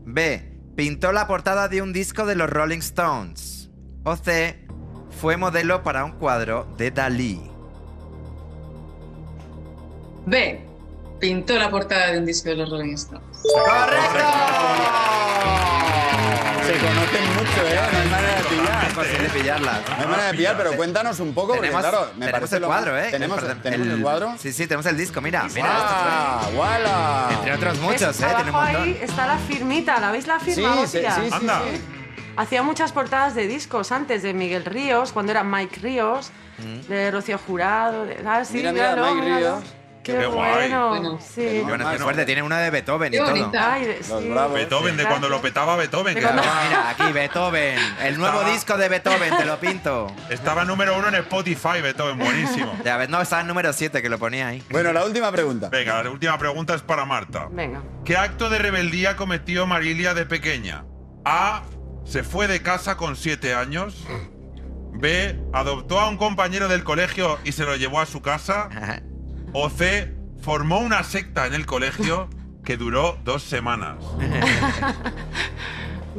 [0.07, 0.49] B.
[0.77, 3.71] Pintó la portada de un disco de los Rolling Stones.
[4.05, 4.67] O C.
[5.23, 7.41] Fue modelo para un cuadro de Dalí.
[10.27, 10.61] B.
[11.21, 13.23] Pintó la portada de un disco de los Rolling Stones.
[13.43, 13.53] Se
[16.79, 17.81] conocen mucho, ¿eh?
[17.93, 18.85] No hay manera de pillar.
[18.85, 18.99] Es.
[19.97, 22.57] No hay manera de pillar, pero cuéntanos un poco, porque Tenemos, claro, me tenemos parece
[22.57, 23.09] el lo cuadro, ¿eh?
[23.13, 24.35] ¿Tenemos, Perdón, ¿tenemos el, cuadro?
[24.41, 25.45] Sí, sí, tenemos el disco, mira.
[25.55, 28.21] mira ¡Ah, es- entre otros muchos.
[28.21, 28.25] ¿eh?
[28.27, 28.83] Tiene un Abajo montón.
[28.83, 30.73] ahí está la firmita, ¿la veis la Sí, firma?
[30.75, 31.15] sí, hostia?
[31.15, 31.61] sí, sí, Anda.
[32.37, 36.31] Hacía muchas portadas de discos antes de Miguel Ríos, cuando era Mike Ríos,
[36.89, 38.07] de Rocío Jurado.
[38.07, 39.57] De, ah, sí, Mira, mira, míralo, Mike míralo.
[39.61, 39.75] Ríos.
[40.03, 40.53] Qué, Qué guay.
[40.55, 40.89] bueno.
[40.89, 41.19] Bueno.
[41.21, 41.61] sí.
[41.63, 43.31] Bueno, qué Más, fuerte, tiene una de Beethoven y Qué todo.
[43.31, 43.73] bonita.
[43.75, 44.13] Ay, de- sí.
[44.31, 44.55] bravos.
[44.55, 46.15] Beethoven, de Sí, cuando lo petaba Beethoven.
[46.15, 50.13] De Que cuando- Mira, aquí Beethoven, el nuevo Estaba- disco de Beethoven, te lo pinto.
[50.29, 52.77] estaba número uno en Spotify, Beethoven, buenísimo.
[52.85, 54.61] Ya ves, no, estaba en número 7 que lo ponía ahí.
[54.71, 55.69] Bueno, la última pregunta.
[55.69, 57.47] Venga, la última pregunta es para Marta.
[57.53, 57.83] Venga.
[58.05, 60.85] ¿Qué acto de rebeldía cometió Marilia de pequeña?
[61.25, 61.63] A.
[62.05, 64.05] Se fue de casa con siete años.
[64.95, 65.39] B.
[65.53, 68.69] Adoptó a un compañero del colegio y se lo llevó a su casa.
[69.53, 70.15] O C.
[70.43, 72.29] Formó una secta en el colegio
[72.65, 73.97] que duró dos semanas.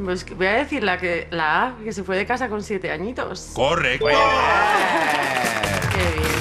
[0.02, 2.90] Pues voy a decir la, que, la A, que se fue de casa con siete
[2.90, 3.52] añitos.
[3.54, 4.06] Correcto.
[4.06, 4.24] Qué bien.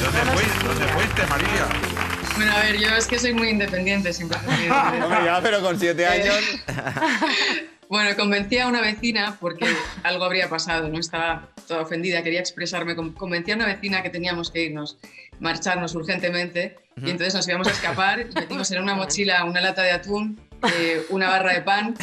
[0.02, 1.68] ¿Dónde fuiste, ¿Dónde fuiste, Marilia?
[2.36, 4.40] Bueno, a ver, yo es que soy muy independiente siempre.
[4.40, 4.68] Hombre,
[5.26, 6.36] ya, pero con siete años.
[7.94, 9.68] Bueno, convencí a una vecina porque
[10.04, 12.96] algo habría pasado, no estaba toda ofendida, quería expresarme.
[12.96, 14.98] Con- Convencí a una vecina que teníamos que irnos,
[15.40, 18.22] marcharnos urgentemente y entonces nos íbamos a escapar.
[18.22, 20.40] y Metimos en una mochila una lata de atún,
[20.76, 21.94] eh, una barra de pan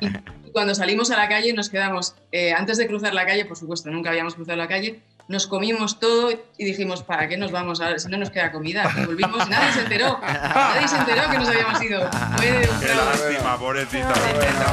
[0.46, 3.56] y cuando salimos a la calle nos quedamos, eh, antes de cruzar la calle, por
[3.56, 7.80] supuesto, nunca habíamos cruzado la calle, nos comimos todo y dijimos, ¿para qué nos vamos
[7.80, 8.92] ahora si no nos queda comida?
[8.98, 12.10] Y volvimos y nadie se enteró, nadie se enteró que nos habíamos ido.
[12.36, 14.12] Fue un Qué lástima, pobrecita.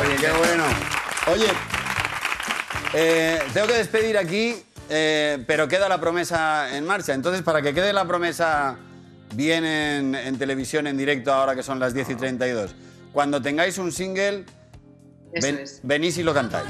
[0.01, 0.63] Oye, qué bueno.
[1.31, 1.47] Oye,
[2.95, 4.55] eh, tengo que despedir aquí,
[4.89, 7.13] eh, pero queda la promesa en marcha.
[7.13, 8.77] Entonces, para que quede la promesa
[9.35, 12.73] bien en, en televisión, en directo, ahora que son las 10 y 32,
[13.13, 14.43] cuando tengáis un single,
[15.37, 15.79] Eso ven- es.
[15.83, 16.69] venís y lo cantáis.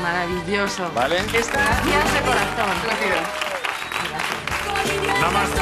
[0.00, 0.90] Maravilloso.
[0.94, 1.18] ¿Vale?
[1.18, 2.70] Esta Gracias de corazón.
[2.84, 3.20] Gracias.
[5.20, 5.60] Namaste.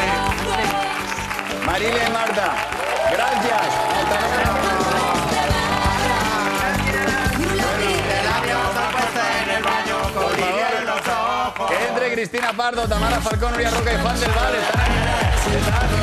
[1.66, 2.54] Marile y Marta,
[3.12, 4.80] gracias.
[11.68, 14.54] Que entre Cristina Pardo, Tamara Falcón, Nuria Roca y Juan del Val.
[14.54, 15.56] Están aquí.
[15.56, 15.99] Están-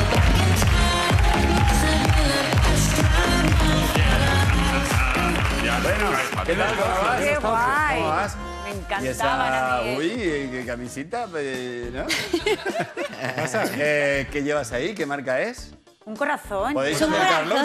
[5.82, 6.10] Bueno,
[6.44, 6.76] ¿qué tal?
[6.76, 7.20] ¿Cómo vas?
[7.20, 7.96] ¡Qué guay!
[7.98, 8.36] ¿Cómo vas?
[8.64, 9.88] Me Y encantaban esa, mí.
[9.90, 9.96] ¿eh?
[9.98, 12.04] uy, qué camisita, pues, ¿no?
[13.74, 14.94] Eh, ¿Qué llevas ahí?
[14.94, 15.72] ¿Qué marca es?
[16.04, 16.72] Un corazón.
[16.72, 17.12] ¿Podéis Es un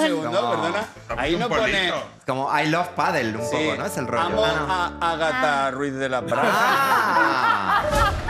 [0.01, 0.31] segundo?
[0.41, 0.49] No.
[0.51, 0.85] Perdona.
[1.17, 1.93] Ahí no pone...
[2.27, 3.85] Como I love paddle un Sí, poco, ¿no?
[3.85, 4.23] Es el rollo.
[4.25, 5.05] Amo Ah, no.
[5.05, 6.51] a Agatha Ruiz de la Prada.
[6.53, 8.11] Ah.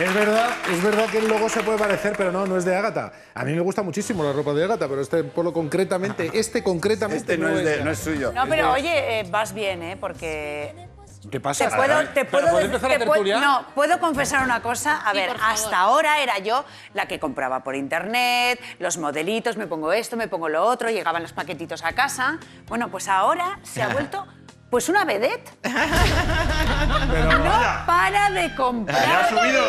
[0.00, 2.74] Es verdad, es verdad que el logo se puede parecer, pero no, no es de
[2.74, 3.12] Ágata.
[3.34, 7.34] A mí me gusta muchísimo la ropa de Ágata, pero este polo concretamente, este concretamente
[7.34, 8.32] Este no es, de- no es suyo.
[8.32, 9.96] No, pero oye, eh, vas bien, ¿eh?
[10.00, 10.74] Porque
[11.30, 11.68] ¿Qué pasa?
[11.68, 13.04] te puedo, te ¿Pero puedo, puedo empezar te
[13.40, 15.02] no, puedo confesar una cosa.
[15.06, 19.66] A Sí, ver, hasta ahora era yo la que compraba por internet, los modelitos, me
[19.66, 22.38] pongo esto, me pongo lo otro, llegaban los paquetitos a casa.
[22.68, 24.26] Bueno, pues ahora se ha vuelto
[24.70, 25.50] pues una vedette.
[25.62, 25.70] no
[27.86, 29.24] para de ¿Ya comprar.
[29.24, 29.62] ha subido?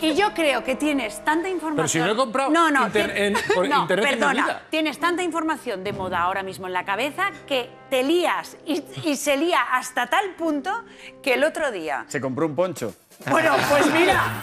[0.00, 1.76] Y yo creo que tienes tanta información.
[1.76, 4.20] Pero si no he comprado no, no, inter- ti- en- por no, internet en mi
[4.20, 4.62] perdona, vida.
[4.70, 9.16] tienes tanta información de moda ahora mismo en la cabeza que te lías y, y
[9.16, 10.84] se lía hasta tal punto
[11.22, 12.04] que el otro día.
[12.08, 12.94] Se compró un poncho.
[13.30, 14.42] Bueno, pues mira,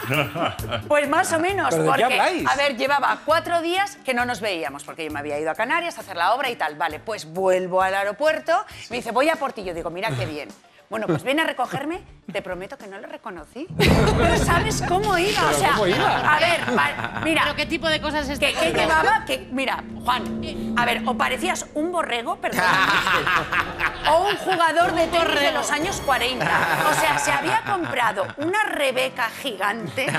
[0.88, 2.48] pues más o menos, ¿Pero de qué porque habláis?
[2.48, 5.56] a ver, llevaba cuatro días que no nos veíamos porque yo me había ido a
[5.56, 6.76] Canarias a hacer la obra y tal.
[6.76, 10.26] Vale, pues vuelvo al aeropuerto, me dice voy a por ti, yo digo mira qué
[10.26, 10.50] bien.
[10.94, 13.66] Bueno, pues ven a recogerme, te prometo que no lo reconocí.
[13.68, 16.36] No sabes cómo iba, o sea, cómo iba?
[16.36, 19.84] a ver, va- mira, ¿Pero qué tipo de cosas es que, que llevaba, que, mira,
[20.06, 22.62] Juan, a ver, o parecías un borrego, perdón,
[24.12, 26.46] o un jugador de tenis de los años 40.
[26.92, 30.06] O sea, se había comprado una Rebeca gigante.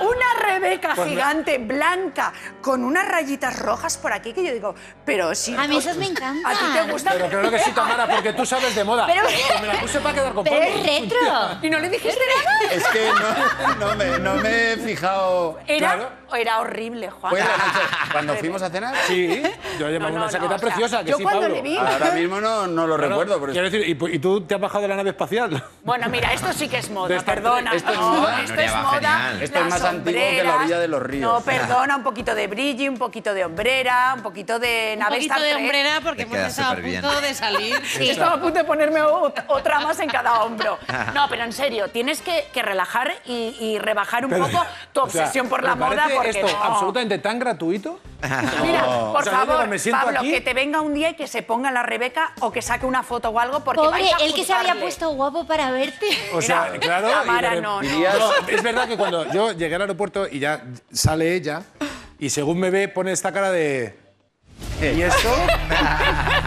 [0.00, 5.56] una Rebeca gigante, blanca, con unas rayitas rojas por aquí, que yo digo, pero si...
[5.56, 6.46] A mí esas me encantan.
[6.52, 7.10] ¿A ti te gusta?
[7.12, 9.06] Pero claro que sí, Tamara, porque tú sabes de moda.
[9.06, 11.18] Pero- Que me la puse para quedar con Pero es retro.
[11.62, 12.72] ¿Y no le dijiste nada?
[12.72, 13.08] Es que
[13.78, 15.58] no, no me, no me he fijado.
[15.66, 16.08] Era, Claro.
[16.36, 17.30] era horrible, Juan.
[17.30, 17.80] ¿Fue en la noche
[18.12, 18.94] cuando fuimos a cenar?
[19.06, 19.42] Sí,
[19.78, 21.54] yo llevaba No, no, una no, chaqueta o sea, preciosa, que yo sí, cuando Pablo.
[21.56, 23.40] le vi- Ahora mismo no, no lo recuerdo.
[23.40, 25.62] Pero Quiero decir, ¿y, tú te has bajado de la nave espacial?
[25.84, 27.72] Bueno, mira, esto sí que es moda, perdona.
[27.74, 28.42] Esto es no, moda.
[28.42, 29.32] esto es moda.
[29.40, 31.22] Esto más antiguo que la orilla de los ríos.
[31.32, 35.16] No, perdona, un poquito de brilli, un poquito de hombrera, un poquito de Un nave
[35.16, 37.02] poquito Star de hombrera porque hemos estado a superbién.
[37.02, 37.80] punto de salir.
[37.92, 40.78] Sí, estaba a punto de ponerme ot- otra más en cada hombro.
[41.14, 45.00] No, pero en serio, tienes que, que relajar y, y rebajar un Pero, poco tu
[45.02, 46.06] o sea, obsesión por la ¿me moda.
[46.14, 46.62] Porque esto no.
[46.64, 48.00] absolutamente tan gratuito?
[48.62, 51.10] Mira, O por sea, yo digo, favor, me Pablo, aquí- que te venga un día
[51.10, 54.02] y que se ponga la Rebeca o que saque una foto o algo porque Pobre,
[54.02, 56.06] vais a el que se había puesto guapo para verte.
[56.32, 57.08] O sea, Mira, claro.
[57.10, 57.88] Tamara, no, no.
[57.88, 61.62] No, es verdad que cuando yo llegué al aeropuerto y ya sale ella,
[62.18, 63.98] y según me ve, pone esta cara de.
[64.82, 65.28] ¿Y esto?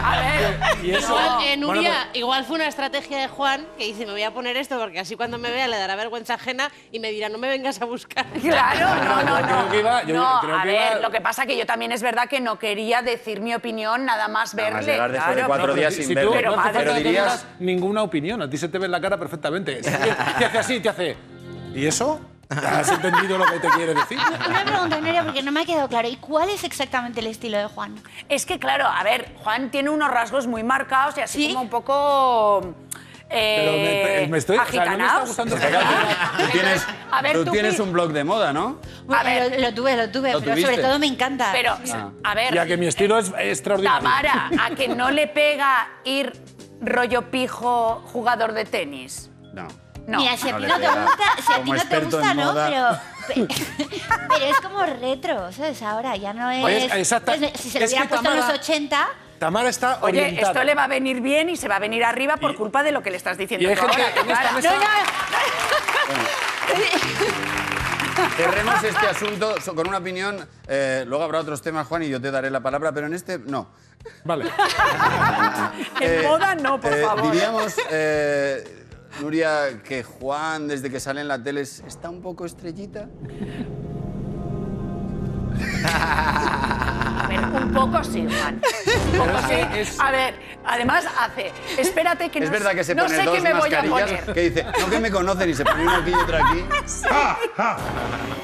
[0.04, 1.08] A ver, ¿Y eso?
[1.08, 4.30] Igual, eh, Bueno, Nuria, igual fue una estrategia de Juan que dice, me voy a
[4.32, 7.38] poner esto porque así cuando me vea le dará vergüenza ajena y me dirá, no
[7.38, 8.26] me vengas a buscar.
[8.42, 9.46] Claro, no, no, yo no.
[9.46, 11.64] creo que iba- yo no, creo a que ver, iba- lo que pasa que yo
[11.66, 14.76] también es verdad que no quería decir mi opinión nada más Nada verle.
[14.80, 15.48] más llegar después de claro.
[15.48, 16.30] cuatro días si- sin si verle.
[16.30, 18.92] tú, Pero no hace falta que dirías- ninguna opinión, a ti se te ve en
[18.92, 19.76] la cara perfectamente.
[20.38, 21.16] Te hace así, te hace.
[21.74, 22.20] ¿Y eso?
[22.50, 24.18] ¿Has entendido lo que te quiere decir?
[24.48, 26.06] Una pregunta, Nuria, porque no me ha quedado claro.
[26.08, 27.94] ¿Y cuál es exactamente el estilo de Juan?
[28.28, 31.52] Es que claro, a ver, Juan tiene unos rasgos muy marcados y así ¿Sí?
[31.52, 32.74] como un poco.
[33.28, 35.56] Pero me- Eh, me estoy- o sea, no me está gustando
[36.38, 38.78] Tú tienes, A ver, tú tú tienes un blog de moda, ¿no?
[39.04, 39.52] Bueno, ver.
[39.60, 40.70] lo, lo tuve, lo tuve, ¿Lo pero tuviste?
[40.70, 41.48] sobre todo me encanta.
[41.50, 42.10] Pero, Ah.
[42.22, 43.98] a ver, Ya que mi estilo es extraordinario.
[44.08, 46.32] Tamara, ¿a que no le pega ir
[46.80, 49.28] rollo pijo jugador de tenis?
[49.52, 49.66] No.
[50.06, 50.18] No.
[50.20, 52.44] Mira, si a no ti no te gusta, si a ti no te gusta, no,
[52.44, 52.66] moda.
[52.68, 53.54] pero Pe-
[54.28, 55.82] Pero es como retro, ¿sabes?
[55.82, 56.64] Ahora ya no es.
[56.64, 59.08] Oye, exacta- si se lo es que hubiera puesto en los Tamara- 80.
[59.40, 60.52] Tamara está Oye, orientada.
[60.52, 62.92] esto le va a venir bien y se va a venir arriba por culpa de
[62.92, 64.14] lo que le estás diciendo Y hay tú gente ahora.
[64.20, 64.52] en esta Clara.
[64.52, 64.86] mesa- No, no.
[68.36, 70.46] Cerremos este asunto con una opinión.
[70.68, 73.38] eh, luego habrá otros temas, Juan, y yo te daré la palabra, pero en este
[73.38, 73.68] no.
[74.24, 74.50] Vale.
[76.00, 77.30] En boda no, por Eh, favor.
[77.32, 78.85] Diríamos, eh,
[79.20, 83.08] Nuria, que Juan, desde que sale en la tele, es- está un poco estrellita.
[87.26, 88.60] A ver, un poco sí, Juan.
[89.12, 89.96] Un poco sí.
[89.98, 90.34] A ver,
[90.64, 91.52] además hace.
[91.76, 94.20] Espérate que Es no, verdad que se no pone sé qué me voy a mascarillas
[94.20, 94.34] poner.
[94.34, 96.64] que dice, no que me conocen y se pone una aquí y otra aquí.
[97.08, 97.76] ¡Ja, ja!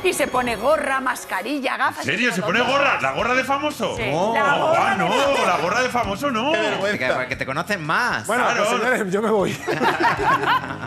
[0.03, 1.99] Y se pone gorra, mascarilla, gafas.
[2.09, 2.33] ¿En serio?
[2.35, 3.01] ¿Se pone gorra?
[3.01, 3.97] ¿La gorra de famoso?
[3.97, 6.53] Sí, No, la gorra Juan, de no, la gorra de famoso no.
[6.53, 8.27] Que, que te conocen más.
[8.27, 8.65] Bueno, Claro.
[8.69, 9.57] pues, señores, yo me voy.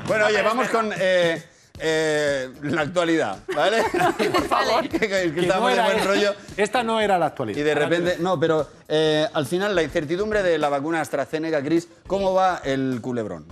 [0.08, 1.42] Bueno, oye, vamos con eh,
[1.80, 3.84] eh, la actualidad, ¿vale?
[4.32, 4.88] Por favor.
[4.90, 6.04] Que, que- que de buen esta.
[6.04, 6.36] rollo.
[6.58, 7.60] Esta no era la actualidad.
[7.60, 11.88] Y de repente, no, pero eh, al final la incertidumbre de la vacuna AstraZeneca, Cris,
[12.08, 13.46] ¿cómo va el culebrón?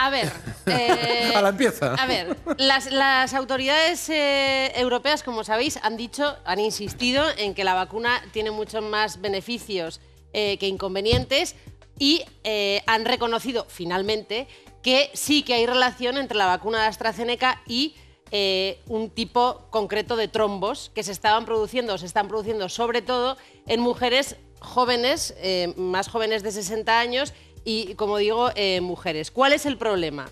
[0.00, 0.30] A ver.
[0.66, 1.94] eh, A la empieza.
[1.94, 7.64] A ver, las, las autoridades eh, europeas, como sabéis, han dicho, han insistido en que
[7.64, 10.00] la vacuna tiene muchos más beneficios
[10.32, 11.56] eh, que inconvenientes
[11.98, 14.46] y eh, han reconocido finalmente
[14.88, 17.94] que sí que hay relación entre la vacuna de AstraZeneca y
[18.30, 23.02] eh, un tipo concreto de trombos que se estaban produciendo, o se están produciendo sobre
[23.02, 27.34] todo en mujeres jóvenes, eh, más jóvenes de 60 años
[27.66, 29.30] y, como digo, eh, mujeres.
[29.30, 30.30] ¿Cuál es el problema?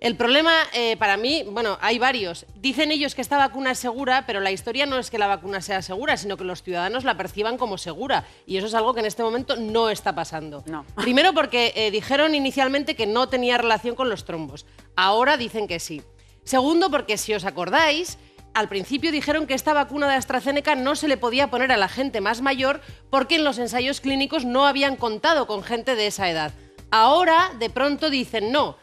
[0.00, 2.46] El problema eh, para mí, bueno, hay varios.
[2.54, 5.60] Dicen ellos que esta vacuna es segura, pero la historia no es que la vacuna
[5.60, 8.24] sea segura, sino que los ciudadanos la perciban como segura.
[8.46, 10.64] Y eso es algo que en este momento no está pasando.
[10.64, 10.86] No.
[10.96, 14.64] Primero porque eh, dijeron inicialmente que no tenía relación con los trombos.
[14.96, 16.00] Ahora dicen que sí.
[16.44, 18.16] Segundo porque si os acordáis,
[18.54, 21.88] al principio dijeron que esta vacuna de AstraZeneca no se le podía poner a la
[21.88, 26.30] gente más mayor porque en los ensayos clínicos no habían contado con gente de esa
[26.30, 26.54] edad.
[26.90, 28.78] Ahora, de pronto, dicen no.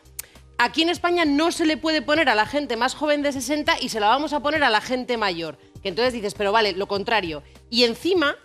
[0.60, 3.80] Aquí en España no se le puede poner a la gente más joven de 60
[3.80, 5.58] y se la vamos a poner a la gente mayor.
[5.84, 7.43] Que entonces dices, pero vale, lo contrario.
[7.70, 8.36] Y encima,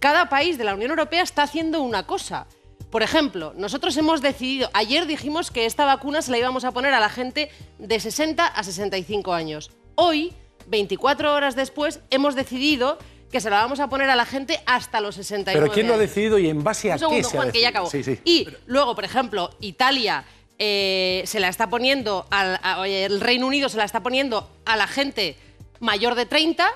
[0.00, 2.48] cada país de la Unión Europea está haciendo una cosa.
[2.90, 6.94] Por ejemplo, nosotros hemos decidido, ayer dijimos que esta vacuna se la íbamos a poner
[6.94, 7.48] a la gente
[7.78, 9.70] de 60 a 65 años.
[9.94, 10.32] Hoy,
[10.66, 12.98] 24 horas después, hemos decidido
[13.30, 15.94] que se la vamos a poner a la gente hasta los 69 Pero ¿quién lo
[15.94, 17.88] ha decidido y en base a Un segundo, qué se ha Juan, que ya acabo.
[17.88, 18.18] Sí, sí.
[18.24, 20.24] Y luego, por ejemplo, Italia
[20.64, 24.76] eh, se la está poniendo, al, a- el Reino Unido se la está poniendo a
[24.76, 25.36] la gente
[25.80, 26.68] mayor de 30.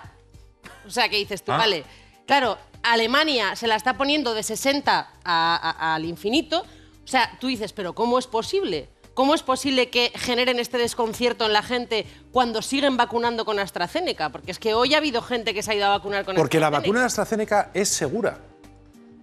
[0.88, 1.58] O sea, que dices tú, Ah.
[1.58, 1.84] vale.
[2.26, 6.64] Claro, Alemania se la está poniendo de 60 a- a- al infinito.
[7.04, 8.88] O sea, tú dices, pero ¿cómo es posible?
[9.14, 14.30] ¿Cómo es posible que generen este desconcierto en la gente cuando siguen vacunando con AstraZeneca?
[14.30, 16.58] Porque es que hoy ha habido gente que se ha ido a vacunar con Porque
[16.58, 16.88] la AstraZeneca.
[16.88, 18.40] vacuna de AstraZeneca es segura.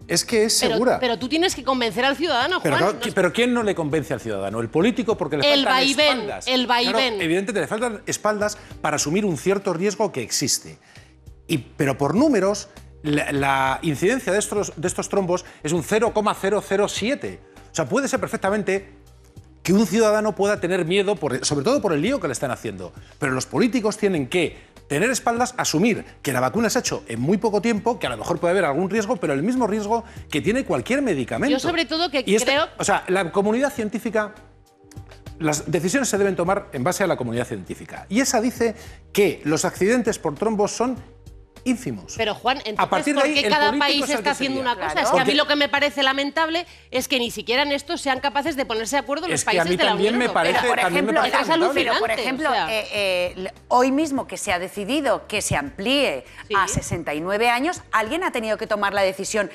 [0.07, 0.99] Es que es Pero- segura.
[0.99, 2.89] Pero, tú tienes que convencer al ciudadano, Pero, Juan.
[2.91, 4.59] claro, ¿qui- pero ¿quién no le convence al ciudadano?
[4.59, 6.47] El político porque le El faltan vaivén, espaldas.
[6.47, 6.91] el vaivén.
[6.93, 10.77] Claro, evidentemente le faltan espaldas para asumir un cierto riesgo que existe.
[11.47, 12.67] Y, pero por números,
[13.01, 17.39] la, la incidencia de estos, de estos trombos es un 0,007.
[17.71, 18.89] O sea, puede ser perfectamente
[19.61, 22.51] que un ciudadano pueda tener miedo, por- sobre todo por el lío que le están
[22.51, 22.91] haciendo.
[23.19, 24.57] Pero los políticos tienen que
[24.93, 28.11] tener espaldas, asumir que la vacuna se ha hecho en muy poco tiempo, que a
[28.11, 31.51] lo mejor puede haber algún riesgo, pero el mismo riesgo que tiene cualquier medicamento.
[31.51, 32.67] Yo sobre todo que Y este- creo...
[32.77, 34.35] O sea, la comunidad científica
[35.39, 38.05] las decisiones se deben tomar en base a la comunidad científica.
[38.07, 38.75] Y esa dice
[39.11, 40.95] que los accidentes por trombos son
[41.65, 42.13] ínfimos.
[42.17, 44.73] Pero Juan, entonces, partir de ¿por ahí, qué cada país está haciendo sería.
[44.73, 44.91] una cosa?
[44.93, 45.07] Claro.
[45.07, 47.97] Es que a mí lo que me parece lamentable es que ni siquiera en esto
[47.97, 50.15] sean capaces de ponerse de acuerdo los Es que a países mí de la también
[50.15, 50.51] Unión me Europea.
[50.53, 52.67] parece- Por también me ejemplo, parece pero por ejemplo, o sea.
[52.79, 56.53] eh, eh, hoy mismo que se ha decidido que se amplíe Sí.
[56.57, 59.49] a 69 años, alguien ha tenido que tomar la decisión.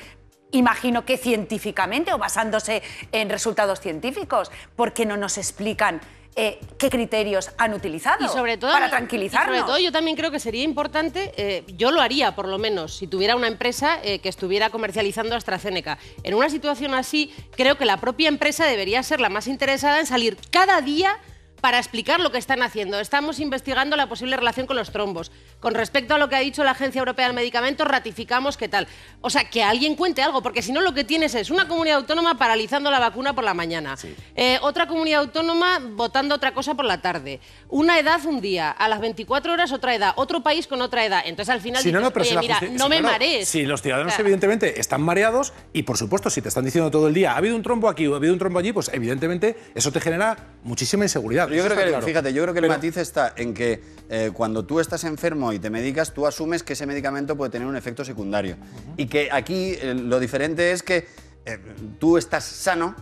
[0.51, 6.01] Imagino que científicamente o basándose en resultados científicos, porque no nos explican
[6.35, 9.57] eh, qué criterios han utilizado Y sobre todo, para y tranquilizarnos.
[9.57, 12.95] sobre todo yo también creo que sería importante, eh, yo lo haría por lo menos,
[12.95, 15.97] si tuviera una empresa eh, que estuviera comercializando AstraZeneca.
[16.23, 20.05] En una situación así, creo que la propia empresa debería ser la más interesada en
[20.05, 21.17] salir cada día
[21.61, 22.99] para explicar lo que están haciendo.
[22.99, 25.31] Estamos investigando la posible relación con los trombos.
[25.59, 28.87] Con respecto a lo que ha dicho la Agencia Europea del Medicamento, ratificamos que tal.
[29.21, 31.97] O sea, que alguien cuente algo, porque si no lo que tienes es una comunidad
[31.97, 33.95] autónoma paralizando la vacuna por la mañana,
[34.35, 37.39] eh, otra comunidad autónoma votando otra cosa por la tarde,
[37.69, 41.23] una edad un día, a las 24 horas otra edad, otro país con otra edad.
[41.25, 43.01] Entonces al final Si no, dices, no, pero "Oye, si la mira, no si, me
[43.01, 43.47] marees.
[43.49, 47.13] Si los ciudadanos, evidentemente, están mareados y, por supuesto, si te están diciendo todo el
[47.13, 49.91] día, ha habido un trombo aquí o ha habido un trombo allí, pues evidentemente eso
[49.91, 51.48] te genera muchísima inseguridad.
[51.49, 52.05] Claro, yo creo que, claro.
[52.05, 55.51] fíjate, yo creo que el Pero- matiz está en que eh, cuando tú estás enfermo
[55.53, 58.55] y te medicas, tú asumes que ese medicamento puede tener un efecto secundario.
[58.97, 61.07] Y que aquí eh, lo diferente es que
[61.45, 61.59] eh,
[61.99, 62.95] tú estás sano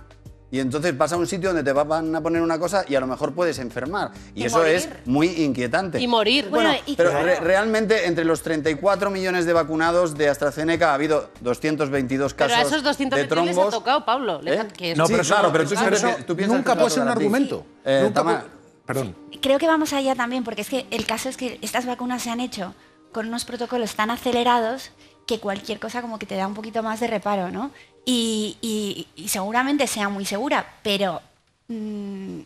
[0.49, 2.99] y entonces vas a un sitio donde te van a poner una cosa y a
[2.99, 4.11] lo mejor puedes enfermar.
[4.33, 4.75] Y, Y eso morir.
[4.75, 5.99] es muy inquietante.
[5.99, 6.47] Y morir.
[6.49, 7.25] Bueno, Bueno, y pero claro.
[7.25, 12.63] re- realmente entre los 34 millones de vacunados de AstraZeneca ha habido 222 Pero casos
[12.65, 13.69] a esos 200 de les ha trombos.
[13.73, 14.39] tocado, Pablo.
[14.45, 14.67] ¿Eh?
[14.77, 17.09] que No, pero Sí, claro, pero tú pero piensas nunca que puede te ser un
[17.09, 17.65] argumento.
[17.83, 19.15] Eh, Nunca puede- Perdón.
[19.41, 22.29] Creo que vamos allá también, porque es que el caso es que estas vacunas se
[22.29, 22.73] han hecho
[23.11, 24.91] con unos protocolos tan acelerados
[25.27, 27.69] que cualquier cosa como que te da un poquito más de reparo, ¿no?
[28.05, 31.21] Y, y- y seguramente sea muy segura, pero...
[31.67, 32.39] mm,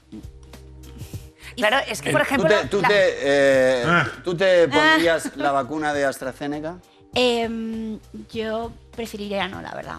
[1.57, 2.49] Claro, es que, por ¿Tú ejemplo...
[2.61, 4.07] te, tú la- te, eh, Ah.
[4.23, 6.77] ¿tú te pondrías la vacuna de AstraZeneca?
[7.13, 7.99] em,
[8.33, 9.97] yo preferiría no, la verdad.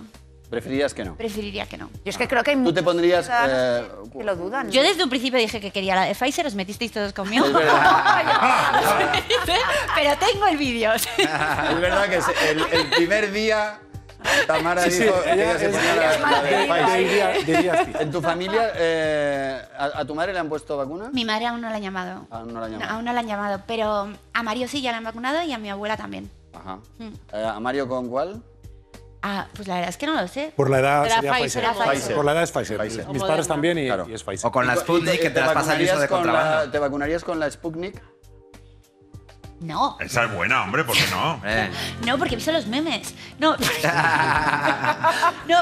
[0.53, 1.15] ¿Preferirías que no?
[1.17, 1.89] Preferiría que no.
[2.05, 4.71] Yo es que creo que hay ¿Tú te pondrías, ciudadanos eh, que- lo dudan.
[4.71, 7.47] Yo desde un principio dije que quería la de Pfizer, os metisteis todos conmigo.
[7.47, 8.23] Es verdad.
[9.95, 10.93] pero tengo el vídeo.
[10.93, 11.09] es
[11.81, 13.79] verdad que se- el, el primer día
[14.47, 16.85] Tamara Sí, sí, dijo que ella ella se es- ponía la, la de ella es
[16.85, 16.99] Pfizer.
[16.99, 18.01] Diría- dirías, tío.
[18.01, 21.09] ¿En tu familia eh, a, a tu madre le han puesto vacuna?
[21.15, 22.27] Mi madre aún no la han llamado.
[22.31, 22.93] Aún no la han llamado.
[22.93, 25.59] aún no la han llamado, pero a Mario sí ya la han vacunado y a
[25.59, 26.31] mi abuela también.
[26.55, 26.77] Ajá.
[26.99, 27.09] Mm.
[27.33, 28.43] Eh, ¿A Mario con cuál?
[29.25, 30.53] Ah, pues la verdad es que no lo sé.
[30.57, 31.89] Por la edad Era sería Pfizer, Pfizer.
[31.93, 32.17] Pfizer.
[32.17, 32.79] Por la edad es Pfizer.
[32.81, 33.07] Pfizer.
[33.09, 34.07] Mis padres también y, Claro.
[34.09, 34.47] y es Pfizer.
[34.49, 36.71] O con la ¿Y- y- Sputnik, que te las pasa el de con la- contrabando.
[36.73, 38.03] ¿Te vacunarías con la Sputnik?
[39.61, 41.41] No, Esa es buena, hombre, ¿por qué no?
[41.47, 41.71] Eh,
[42.05, 43.15] no, porque he visto los memes.
[43.39, 43.57] No,
[45.49, 45.57] no,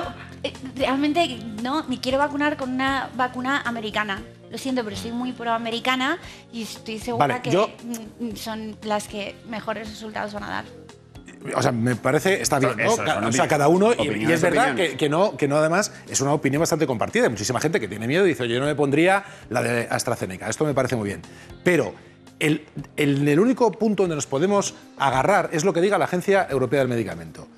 [0.74, 4.22] realmente no, me quiero vacunar con una vacuna americana.
[4.50, 6.18] Lo siento, pero soy muy proamericana
[6.50, 7.68] y estoy segura Vale, que yo-
[8.20, 10.64] mm, son las que mejores resultados van a dar.
[11.54, 12.92] O sea, me parece, está bien, ¿no?
[12.92, 16.20] Eso, o sea, cada uno, y- es verdad que, que no, que no, además, es
[16.20, 17.24] una opinión bastante compartida.
[17.24, 20.48] Hay muchísima gente que tiene miedo y dice, yo no me pondría la de AstraZeneca.
[20.50, 21.22] Esto me parece muy bien.
[21.64, 21.94] Pero
[22.38, 22.66] el,
[22.96, 26.80] el, el único punto donde nos podemos agarrar es lo que diga la Agencia Europea
[26.80, 27.48] del Medicamento.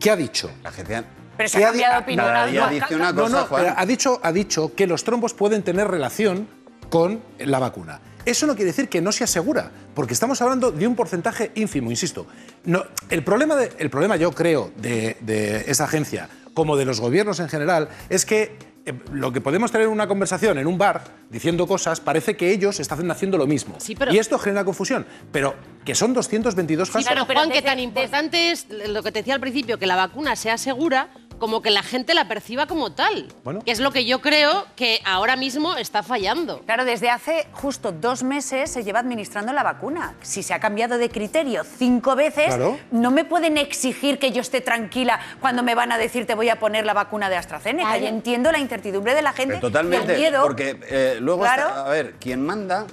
[0.00, 0.50] ¿Qué ha dicho?
[0.64, 1.02] La gente...
[1.36, 3.14] Pero se ¿Qué ha cambiado de opinión.
[3.14, 6.48] No, no, pero ha dicho, ha dicho que los trombos pueden tener relación
[6.90, 8.00] con la vacuna.
[8.24, 11.90] Eso no quiere decir que no se asegura, porque estamos hablando de un porcentaje ínfimo,
[11.90, 12.26] insisto.
[12.64, 17.00] No, el, problema de- el problema, yo creo, de, de esa agencia, como de los
[17.00, 18.56] gobiernos en general, es que
[18.86, 22.80] eh, lo que podemos tener una conversación en un bar diciendo cosas, parece que ellos
[22.80, 23.74] están haciendo lo mismo.
[23.78, 25.06] Sí, pero- Y esto genera confusión.
[25.32, 25.54] Pero
[25.84, 27.08] que son 222 Sí, casos.
[27.08, 29.96] pero pero Juan, que tan importante es lo que te decía al principio, que la
[29.96, 31.10] vacuna sea segura,
[31.40, 33.26] como que la gente la perciba como tal.
[33.42, 33.62] Bueno.
[33.64, 36.60] Que es lo que yo creo que ahora mismo está fallando.
[36.60, 40.14] Claro, desde hace justo dos meses se lleva administrando la vacuna.
[40.22, 42.78] Si se ha cambiado de criterio cinco veces, Claro.
[42.92, 46.48] no me pueden exigir que yo esté tranquila cuando me van a decir te voy
[46.50, 47.88] a poner la vacuna de AstraZeneca.
[47.88, 48.04] Claro.
[48.04, 50.42] Y entiendo la incertidumbre de la gente Pero totalmente, y el miedo.
[50.42, 51.68] porque eh, luego Claro.
[51.68, 52.86] está- a ver, quien manda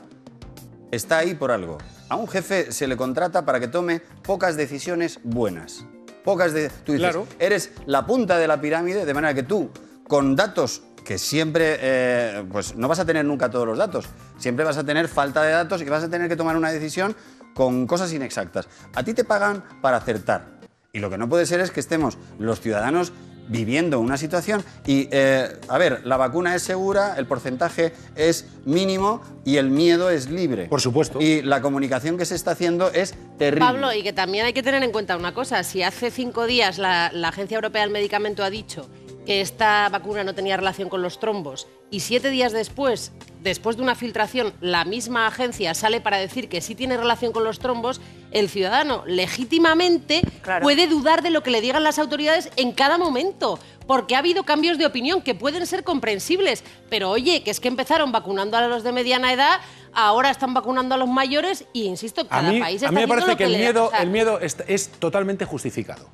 [0.92, 1.78] está ahí por algo.
[2.10, 5.84] A un jefe se le contrata para que tome pocas decisiones buenas.
[6.28, 7.26] Pocas de, tú dices, Claro.
[7.40, 9.72] eres la punta de la pirámide, de manera que tú,
[10.10, 14.66] con datos que siempre, eh, pues no vas a tener nunca todos los datos, siempre
[14.66, 17.16] vas a tener falta de datos y vas a tener que tomar una decisión
[17.54, 18.68] con cosas inexactas.
[18.94, 20.60] A ti te pagan para acertar.
[20.92, 23.14] Y lo que no puede ser es que estemos los ciudadanos
[23.48, 29.22] viviendo una situación y, eh, a ver, la vacuna es segura, el porcentaje es mínimo
[29.46, 30.66] y el miedo es libre.
[30.66, 31.22] Por supuesto.
[31.22, 33.66] Y la comunicación que se está haciendo es terrible.
[33.66, 35.64] Pablo, y que también hay que tener en cuenta una cosa.
[35.64, 38.88] Si hace cinco días la, la Agencia Europea del Medicamento ha dicho
[39.26, 43.12] que esta vacuna no tenía relación con los trombos y siete días después,
[43.48, 47.44] después de una filtración, la misma agencia sale para decir que sí tiene relación con
[47.44, 50.64] los trombos, el ciudadano legítimamente Claro.
[50.64, 54.44] puede dudar de lo que le digan las autoridades en cada momento, porque ha habido
[54.44, 58.68] cambios de opinión que pueden ser comprensibles, pero oye, que es que empezaron vacunando a
[58.68, 59.60] los de mediana edad,
[59.94, 63.02] ahora están vacunando a los mayores y insisto, A cada mí, país a está mí
[63.02, 66.10] me parece que el miedo, o sea, el miedo es, es totalmente justificado.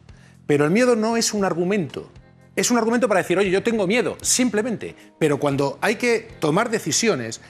[0.45, 2.09] Pero el miedo no es un argumento.
[2.55, 4.95] Es un argumento para decir, oye, yo tengo miedo, simplemente.
[5.17, 7.41] Pero cuando hay que tomar decisiones,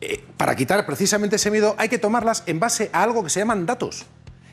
[0.00, 3.40] eh, para quitar precisamente ese miedo, hay que tomarlas en base a algo que se
[3.40, 4.06] llaman datos.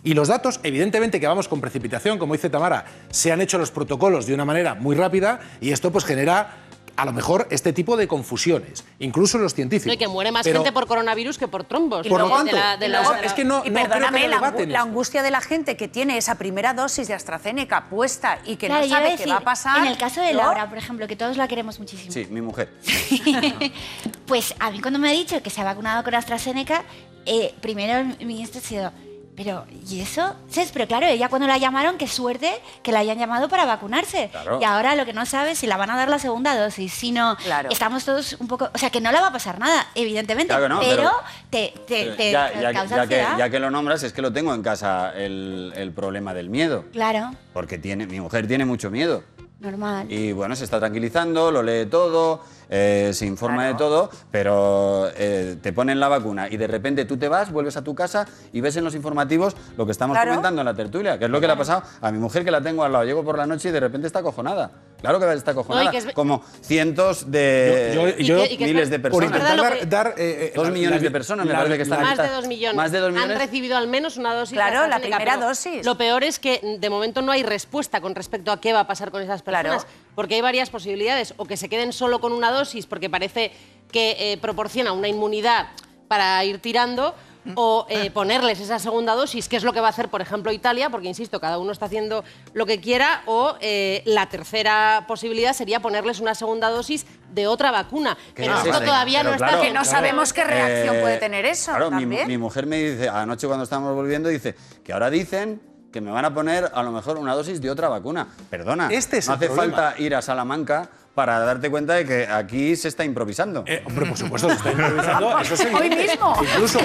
[0.03, 3.71] Y los datos, evidentemente que vamos con precipitación, como dice Tamara, se han hecho los
[3.71, 6.66] protocolos de una manera muy rápida y esto pues genera
[6.98, 9.88] a lo mejor este tipo de confusiones, incluso los científicos.
[9.88, 12.06] No, y que muere más Pero- gente por coronavirus que por trombos.
[12.08, 13.76] Por lo tanto, la- de Y la- luego- de la- es que no, y no
[13.76, 17.14] creo que perdóname, lo la, angustia de la gente que tiene esa primera dosis de
[17.14, 19.78] AstraZeneca puesta y que Claro, no sabe qué va a pasar.
[19.78, 22.12] En el caso de Laura, por ejemplo, que todos la queremos muchísimo.
[22.12, 22.70] Sí, mi mujer.
[24.26, 26.84] pues a mí cuando me ha dicho que se ha vacunado con AstraZeneca,
[27.26, 28.91] eh, primero mi instinto ha sido,
[29.38, 30.36] pero, ¿y eso?
[30.50, 30.72] ¿Sabes?
[30.74, 32.52] Pero claro, ella cuando la llamaron, qué suerte
[32.84, 34.30] que la hayan llamado para vacunarse.
[34.32, 34.60] Claro.
[34.60, 36.92] Y ahora lo que no sabe es si la van a dar la segunda dosis,
[36.92, 37.70] si no, Claro.
[37.72, 38.70] estamos todos un poco...
[38.74, 41.12] O sea, que no le va a pasar nada, evidentemente, Claro que no, pero, pero-
[41.52, 44.22] te, te, Pero te ya, ya- causa ya que, ya que lo nombras, es que
[44.24, 46.86] lo tengo en casa el, el problema del miedo.
[46.92, 49.24] Claro, Porque tiene, mi mujer tiene mucho miedo.
[49.60, 50.12] normal.
[50.12, 55.57] Y bueno, se está tranquilizando, lo lee todo, eh, se informa de todo, pero eh,
[55.61, 58.61] te ponen la vacuna y de repente tú te vas, vuelves a tu casa y
[58.61, 60.32] ves en los informativos lo que estamos Claro.
[60.32, 62.51] comentando en la tertulia, que es lo que le ha pasado a mi mujer que
[62.51, 63.05] la tengo al lado.
[63.05, 64.72] Llego por la noche y de repente está acojonada.
[65.02, 65.84] Claro que está acojonada.
[65.84, 69.00] No, y que es- Como cientos de Yo- yo- Y que- y que miles de
[69.00, 69.32] Por personas.
[69.32, 70.08] verdad intentar que- dar...
[70.18, 72.02] eh, eh, Dos la- millones la- de personas me la- parece que están.
[72.02, 72.76] Más de dos millones.
[72.76, 73.36] Más de dos millones.
[73.36, 74.52] Han recibido al menos una dosis.
[74.52, 75.86] de Claro, la primera dosis.
[75.86, 78.88] Lo peor es que de momento no hay respuesta con respecto a qué va a
[78.88, 79.84] pasar con esas personas.
[79.86, 80.00] Claro.
[80.16, 81.34] Porque hay varias posibilidades.
[81.38, 83.52] O que se queden solo con una dosis porque parece
[83.91, 85.68] que eh, proporciona una inmunidad
[86.08, 87.14] para ir tirando.
[87.56, 90.52] O eh, ponerles esa segunda dosis, que es lo que va a hacer, por ejemplo,
[90.52, 92.24] Italia, porque insisto, cada uno está haciendo
[92.54, 93.22] lo que quiera.
[93.26, 98.18] O eh, la tercera posibilidad sería ponerles una segunda dosis de otra vacuna.
[98.36, 98.86] Pero Ah, esto vale.
[98.86, 99.48] todavía Pero no está.
[99.48, 102.28] claro, Que no sabemos qué reacción Eh, puede tener eso Claro, mi, también.
[102.28, 106.26] mi mujer me dice, anoche cuando estábamos volviendo, dice que ahora dicen que me van
[106.26, 108.28] a poner a lo mejor una dosis de otra vacuna.
[108.50, 109.76] Perdona, Este es no hace problema.
[109.78, 113.64] falta ir a Salamanca para darte cuenta de que aquí se está improvisando.
[113.66, 115.39] Eh, hombre, por supuesto, se está improvisando.
[115.41, 116.36] Eso es Hoy mismo.
[116.43, 116.80] Incluso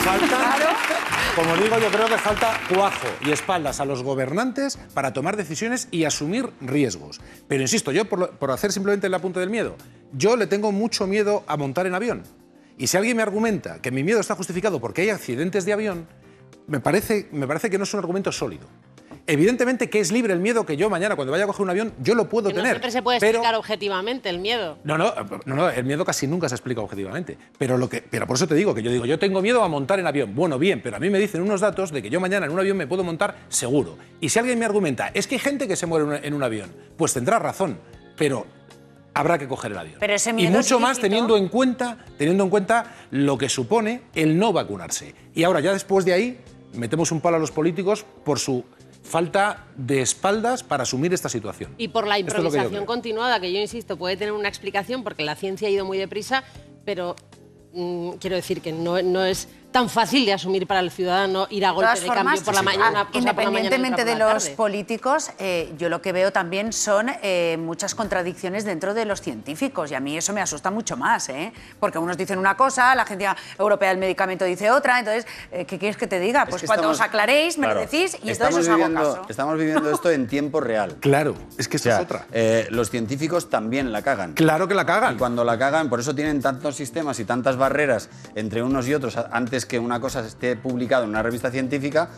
[0.00, 0.56] falta,
[1.36, 5.88] como digo, yo creo que falta cuajo y espaldas a los gobernantes para tomar decisiones
[5.90, 7.20] y asumir riesgos.
[7.48, 9.76] Pero insisto, yo por, lo- por hacer simplemente el apunte del miedo,
[10.12, 12.22] yo le tengo mucho miedo a montar en avión.
[12.78, 16.06] Y si alguien me argumenta que mi miedo está justificado porque hay accidentes de avión,
[16.66, 18.66] me parece, me parece que no es un argumento sólido.
[19.26, 21.92] Evidentemente que es libre el miedo que yo mañana cuando vaya a coger un avión,
[22.00, 22.72] yo lo puedo Que no tener.
[22.76, 24.78] siempre se puede pero- explicar objetivamente el miedo.
[24.84, 25.12] no, no,
[25.46, 27.38] no, no, el miedo casi nunca se explica objetivamente.
[27.58, 29.68] Pero, lo que, pero por eso te digo que yo digo, yo tengo miedo a
[29.68, 30.34] montar en avión.
[30.34, 32.58] Bueno, bien, pero a mí me dicen unos datos de que yo mañana en un
[32.58, 33.96] avión me puedo montar seguro.
[34.20, 36.70] Y si alguien me argumenta, es que hay gente que se muere en un- avión,
[36.96, 37.78] pues tendrá razón.
[38.16, 38.46] Pero
[39.14, 39.96] habrá que coger el avión.
[40.00, 44.02] Pero ese y mucho es más teniendo en cuenta, teniendo en cuenta lo que supone
[44.14, 45.14] el no vacunarse.
[45.34, 46.40] Y ahora ya después de ahí
[46.74, 48.64] metemos un palo a los políticos por su
[49.10, 51.74] falta de espaldas para asumir esta situación.
[51.76, 55.24] Y por la es que improvisación continuada, que yo insisto, puede tener una explicación porque
[55.24, 56.44] la ciencia ha ido muy deprisa,
[56.84, 57.16] pero
[57.74, 61.64] mm, quiero decir que no, no es tan fácil de asumir para el ciudadano ir
[61.64, 62.86] a De golpe todas de formas, cambio por la mañana.
[62.86, 64.56] ah, una cosa por la mañana independientemente de los tarde.
[64.56, 69.90] políticos, eh, yo lo que veo también son eh, muchas contradicciones dentro de los científicos
[69.92, 71.52] y a mí eso me asusta mucho más, ¿eh?
[71.78, 75.78] porque unos dicen una cosa, la Agencia Europea del Medicamento dice otra, entonces, eh, ¿qué
[75.78, 76.42] quieres que te diga?
[76.42, 78.94] Es Pues que cuando estamos- os aclaréis, me lo decís y entonces estamos os hago
[78.94, 79.26] caso.
[79.28, 80.96] Estamos viviendo esto en tiempo real.
[81.00, 82.26] Claro, es que O sea, es otra.
[82.32, 84.32] eh, los científicos también la cagan.
[84.34, 85.14] Claro que la cagan.
[85.14, 88.94] Y cuando la cagan, por eso tienen tantos sistemas y tantas barreras entre unos y
[88.94, 89.28] otros a-
[89.60, 92.08] antes que una cosa esté publicada en una revista científica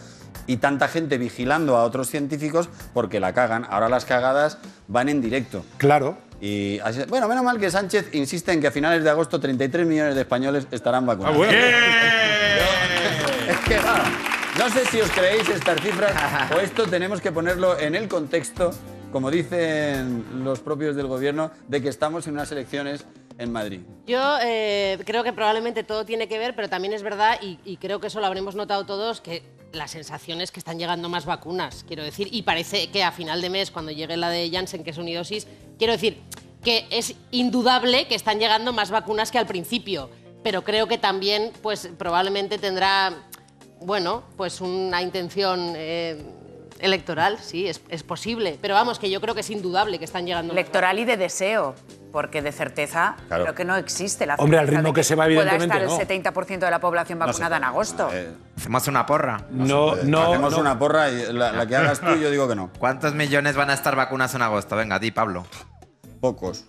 [0.46, 3.66] y tanta gente vigilando a otros científicos porque la cagan.
[3.68, 5.64] Ahora las cagadas van en directo.
[5.78, 6.16] Claro.
[6.40, 9.86] Y así- bueno, menos mal que Sánchez insiste en que a finales de agosto 33
[9.86, 11.46] millones de españoles estarán vacunados.
[13.48, 14.04] Es que, va,
[14.58, 16.12] no sé si os creéis estas cifras
[16.54, 18.70] o esto tenemos que ponerlo en el contexto,
[19.10, 23.04] como dicen los propios del gobierno, de que estamos en unas elecciones
[23.38, 23.80] en Madrid.
[24.06, 27.76] Yo eh, creo que probablemente todo tiene que ver, pero también es verdad, y, y
[27.76, 31.24] creo que eso lo habremos notado todos, que la sensación es que están llegando más
[31.24, 34.84] vacunas, quiero decir, y parece que a final de mes, cuando llegue la de Janssen,
[34.84, 35.46] que es unidosis,
[35.78, 36.20] quiero decir
[36.62, 40.10] que es indudable que están llegando más vacunas que al principio,
[40.42, 43.14] pero creo que también, pues probablemente tendrá,
[43.80, 45.74] bueno, pues una intención...
[45.76, 46.22] eh,
[46.78, 48.58] Electoral, sí, es, es posible.
[48.60, 50.52] Pero vamos, que yo creo que es indudable que están llegando.
[50.52, 51.76] más Electoral y de deseo,
[52.12, 53.44] porque de certeza Claro.
[53.44, 55.92] creo que no existe la Hombre, al ritmo que se va, evidentemente, pueda no.
[56.00, 58.10] estar el 70% de la población vacunada en agosto.
[58.56, 59.40] Hacemos una porra.
[59.50, 60.22] No, no.
[60.30, 60.60] Hacemos no.
[60.60, 62.70] una porra y la, la que hagas tú, yo digo que no.
[62.78, 64.76] ¿Cuántos millones van a estar vacunados en agosto?
[64.76, 65.44] Venga, di, Pablo.
[66.20, 66.64] Pocos.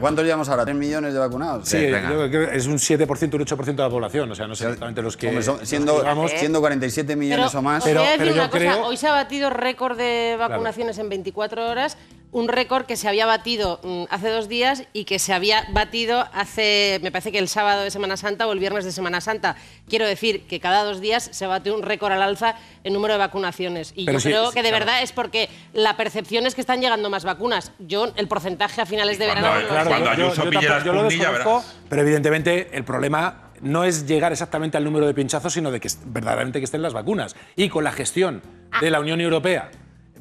[0.00, 0.64] ¿Cuántos llevamos ahora?
[0.64, 1.68] ¿3 millones de vacunados?
[1.68, 2.10] Sí, venga.
[2.10, 4.28] yo creo que es un 7%, un 8% de la población.
[4.32, 5.28] O sea, no sé exactamente los que.
[5.28, 6.30] Hombre, son- los siendo, que digamos.
[6.32, 7.84] siendo 47 millones o más.
[7.84, 11.68] Decir pero yo una cosa, creo- hoy se ha batido récord de vacunaciones en 24
[11.70, 11.96] horas,
[12.30, 16.26] un récord que se había batido mm, hace dos días y que se había batido
[16.34, 19.56] hace, me parece que el sábado de Semana Santa o el viernes de Semana Santa.
[19.88, 22.54] Quiero decir que cada dos días se bate un récord al alza
[22.84, 23.92] en número de vacunaciones.
[23.96, 24.84] Y Pero yo sí, creo sí, que de claro.
[24.84, 27.72] verdad es porque la percepción es que están llegando más vacunas.
[27.78, 29.62] Yo, el porcentaje a finales de cuando- verano...
[29.62, 34.06] no claro, cuando yo, tampoco- la yo lo desconozco, pero evidentemente el problema no es
[34.06, 37.34] llegar exactamente al número de pinchazos, sino de que verdaderamente que estén las vacunas.
[37.56, 38.42] Y con la gestión
[38.80, 39.70] de la Unión Europea,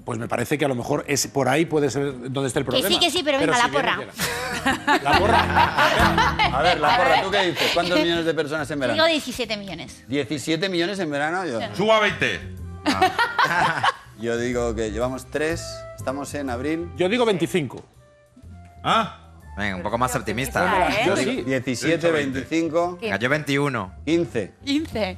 [0.07, 2.65] pues me parece que a lo mejor es por ahí puede ser donde esté el
[2.65, 2.87] Que problema.
[2.87, 3.97] sí, que sí, pero venga, si la porra.
[3.97, 4.11] viene.
[5.03, 6.57] La porra.
[6.57, 7.71] A ver, la porra, ¿tú qué dices?
[7.73, 9.05] ¿Cuántos millones de personas en Digo verano?
[9.05, 10.05] 17 millones.
[10.07, 11.45] 17 millones en verano.
[11.45, 12.39] Yo, Suba 20.
[14.21, 15.61] yo digo que llevamos tres,
[15.97, 16.89] estamos en abril.
[16.95, 17.83] Yo digo 25.
[18.85, 19.19] ¿Ah?
[19.57, 20.87] Venga, un poco más optimista.
[20.89, 21.03] ¿eh?
[21.05, 21.41] Yo Digo sí.
[21.41, 23.93] 17, 25, Venga, yo 21.
[24.05, 24.53] 15.
[24.63, 25.15] 15.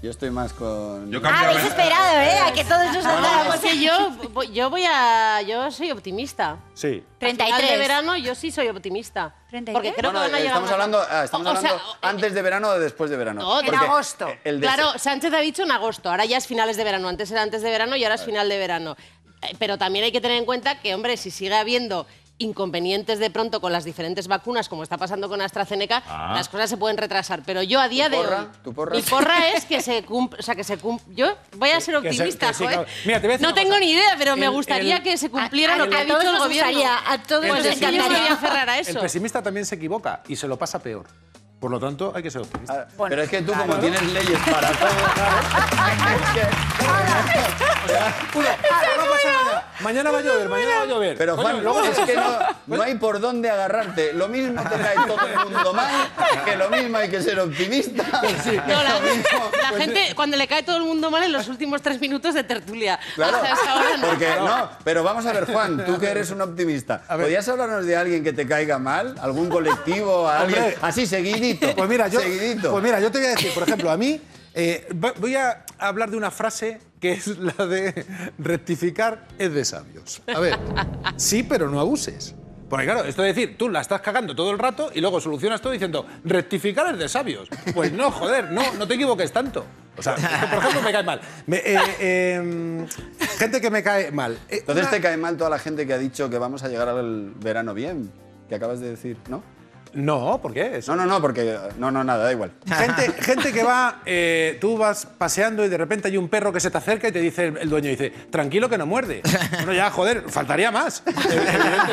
[0.00, 1.10] Yo estoy más con.
[1.10, 1.68] Yo Ah, cambio a habéis 20.
[1.82, 2.38] esperado, ¿eh?
[2.38, 3.56] A que todos nos No, votáramos.
[3.56, 5.42] porque yo, voy- yo voy a.
[5.42, 6.56] Yo soy optimista.
[6.74, 6.86] Sí.
[7.20, 7.70] Al final 33.
[7.70, 9.34] de verano yo sí soy optimista.
[9.50, 9.72] 33.
[9.74, 11.70] Porque creo Bueno, que van a eh, llegar estamos hablando, ah, estamos O- o sea,
[11.70, 13.40] hablando antes de verano o después de verano.
[13.42, 14.28] No, en agosto.
[14.44, 17.08] El Claro, Sánchez ha dicho en agosto, ahora ya es finales de verano.
[17.08, 18.96] Antes era antes de verano y ahora es final de verano.
[19.42, 22.06] Eh, Pero también hay que tener en cuenta que, hombre, si sigue habiendo
[22.38, 26.32] inconvenientes de pronto con las diferentes vacunas, como está pasando con AstraZeneca, Ah.
[26.36, 27.42] las cosas se pueden retrasar.
[27.44, 28.40] Pero yo a día de porra?
[28.42, 28.94] hoy, ¿Tu porra?
[28.96, 31.96] mi porra es que se cumpla, o sea, que se cum- Yo voy a ser
[31.96, 32.78] optimista, que sí, joder.
[32.78, 32.90] claro.
[33.04, 33.80] Mira, te voy a decir no una tengo cosa.
[33.80, 36.20] ni idea, pero me gustaría el- que se cumpliera A- lo que a ha dicho
[36.20, 36.44] el gobierno.
[36.72, 38.18] gustaría, a todos Pues nos yo encantaría.
[38.20, 39.00] voy a aferrar a El eso.
[39.00, 41.06] pesimista también se equivoca y se lo pasa peor.
[41.60, 42.86] Por lo tanto, hay que ser optimista.
[42.88, 46.22] Ah, Pero es que tú, como tienes leyes para todo, ¿sabes?
[46.22, 46.48] Es que-
[49.80, 51.16] Mañana va a llover, mañana va a llover.
[51.16, 54.12] Pero Juan, luego- es que no, no hay por dónde agarrarte.
[54.12, 56.10] Lo mismo te cae todo el mundo mal,
[56.44, 58.04] que lo mismo hay que ser optimista.
[58.68, 61.48] No, la, mismo, la pues, gente, cuando le cae todo el mundo mal en los
[61.48, 62.98] últimos tres minutos de tertulia.
[63.14, 64.06] Claro, no.
[64.08, 67.96] porque no, pero vamos a ver, Juan, tú que eres un optimista, ¿podrías hablarnos de
[67.96, 69.14] alguien que te caiga mal?
[69.20, 70.28] ¿Algún colectivo?
[70.28, 70.62] a alguien?
[70.62, 70.78] Hombre.
[70.82, 71.74] Así, seguidito.
[71.76, 72.70] Pues mira, yo, Seguidito.
[72.70, 74.20] pues mira, yo te voy a decir, por ejemplo, a mí
[74.54, 74.86] eh,
[75.18, 78.04] voy a hablar de una frase que es la de
[78.38, 80.20] rectificar es de sabios.
[80.34, 80.58] A ver,
[81.16, 82.34] sí, pero no abuses.
[82.68, 85.60] Porque claro, esto de decir, tú la estás cagando todo el rato y luego solucionas
[85.62, 87.48] todo diciendo, rectificar es de sabios.
[87.74, 89.64] Pues no, joder, no, no te equivoques tanto.
[89.96, 91.20] O sea, por ejemplo, me cae mal.
[91.46, 92.86] Me- eh, eh,
[93.38, 94.34] gente que me cae mal.
[94.50, 96.68] Eh, Entonces una- te cae mal toda la gente que ha dicho que vamos a
[96.68, 98.10] llegar al verano bien,
[98.50, 99.42] que acabas de decir, ¿no?
[99.94, 100.80] No, ¿por qué?
[100.86, 102.52] No, no, no, porque no, no, nada, da igual.
[102.66, 106.60] Gente, gente que va, eh, tú vas paseando y de repente hay un perro que
[106.60, 109.22] se te acerca y te dice el, el dueño, dice, tranquilo que no muerde.
[109.56, 111.02] Bueno, ya, joder, faltaría más.
[111.06, 111.92] Evidentemente.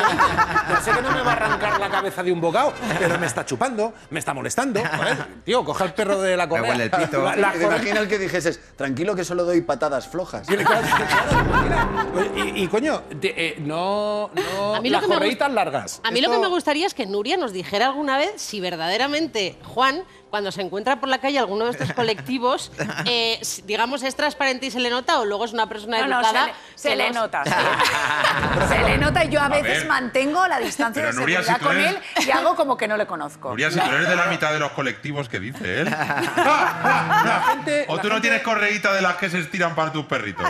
[0.68, 3.26] Ya sé que no me va a arrancar la cabeza de un bocado, pero me
[3.26, 4.80] está chupando, me está molestando.
[4.80, 6.70] Joder, tío, coja el perro de la correa.
[6.70, 7.22] huele el pito.
[7.22, 10.46] La- la ¿Te correa- imaginas que dijeses, tranquilo que solo doy patadas flojas?
[10.56, 12.44] Claro, claro, mira.
[12.44, 16.00] Y, y, coño, te- eh, no, no A mí lo las que me correitas largas.
[16.02, 18.60] A mí lo que Esto- me gustaría es que Nuria nos dijera alguna vez si
[18.60, 22.70] verdaderamente Juan, cuando se encuentra por la calle alguno de estos colectivos,
[23.06, 26.20] eh, digamos, es transparente y se le nota o luego es una persona No, no,
[26.22, 26.46] se educada.
[26.46, 27.44] le, se le nos- nota.
[27.44, 27.50] sí.
[28.68, 29.86] se le nota y yo a veces ver.
[29.86, 32.88] mantengo la distancia Pero, de Nuria, seguridad si con eres- él y hago como que
[32.88, 33.50] no le conozco.
[33.50, 35.90] Nuria, si tú eres de la mitad de los colectivos que dice él.
[35.90, 39.92] La gente, O la tú no gente- tienes correíta de las que se estiran para
[39.92, 40.46] tus perritos.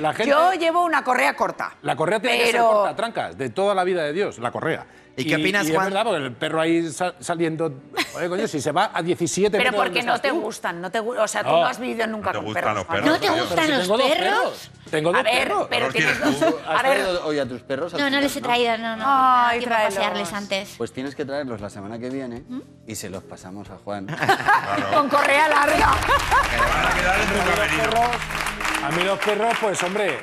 [0.00, 1.72] la gente- Yo llevo una correa corta.
[1.82, 4.50] La correa tiene que ser Pero- corta, trancas, de toda la vida de Dios, la
[4.50, 4.86] correa.
[5.18, 5.88] ¿Y qué opinas, y Juan?
[5.88, 7.72] Es verdad, porque el perro ahí sa- saliendo.
[8.14, 10.40] Oye, coño, si se va a 17 Pero porque no te tú.
[10.40, 11.60] gustan, no te o sea, tú No.
[11.60, 12.76] no has vivido nunca No te con gustan perros.
[12.76, 13.00] los Juan.
[13.02, 13.12] perros.
[13.12, 14.70] ¿No te gustan si los tengo dos perros?
[14.90, 15.66] Tengo dos A ver, perros.
[15.68, 16.54] pero tienes dos.
[16.66, 17.92] ¿Has traído hoy a tus perros?
[17.94, 19.04] No, no les he traído, no, no.
[19.06, 19.94] Ay, tráelos.
[19.94, 20.74] pasearles antes.
[20.78, 22.60] Pues tienes que traerlos la semana que viene ¿Mm?
[22.86, 24.06] y se los pasamos a Juan.
[24.94, 25.94] con correa larga.
[26.50, 28.10] Que van a quedar en tu camerino.
[28.84, 30.18] A mí los perros, pues hombre,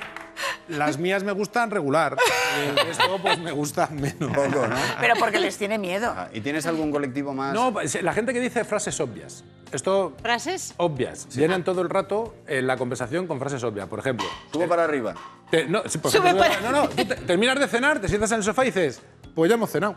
[0.68, 2.16] las mías me gustan regular.
[2.64, 4.32] y El resto, pues me gustan menos.
[4.36, 4.76] Poco, ¿no?
[5.00, 6.14] Pero porque les tiene miedo.
[6.16, 7.54] Ah, ¿Y tienes algún colectivo más?
[7.54, 9.44] No, pues, la gente que dice frases obvias.
[9.72, 10.14] Esto.
[10.22, 10.74] ¿Frases?
[10.78, 11.28] Obvias.
[11.36, 13.88] Llenan todo el rato en la conversación con frases obvias.
[13.88, 14.26] Por ejemplo.
[14.52, 15.16] Subo para arriba.
[15.50, 18.32] te- no, sí, por Sube para- no, no, tú te- terminas de cenar, te sientas
[18.32, 19.02] en el sofá y dices,
[19.34, 19.96] pues ya hemos cenado.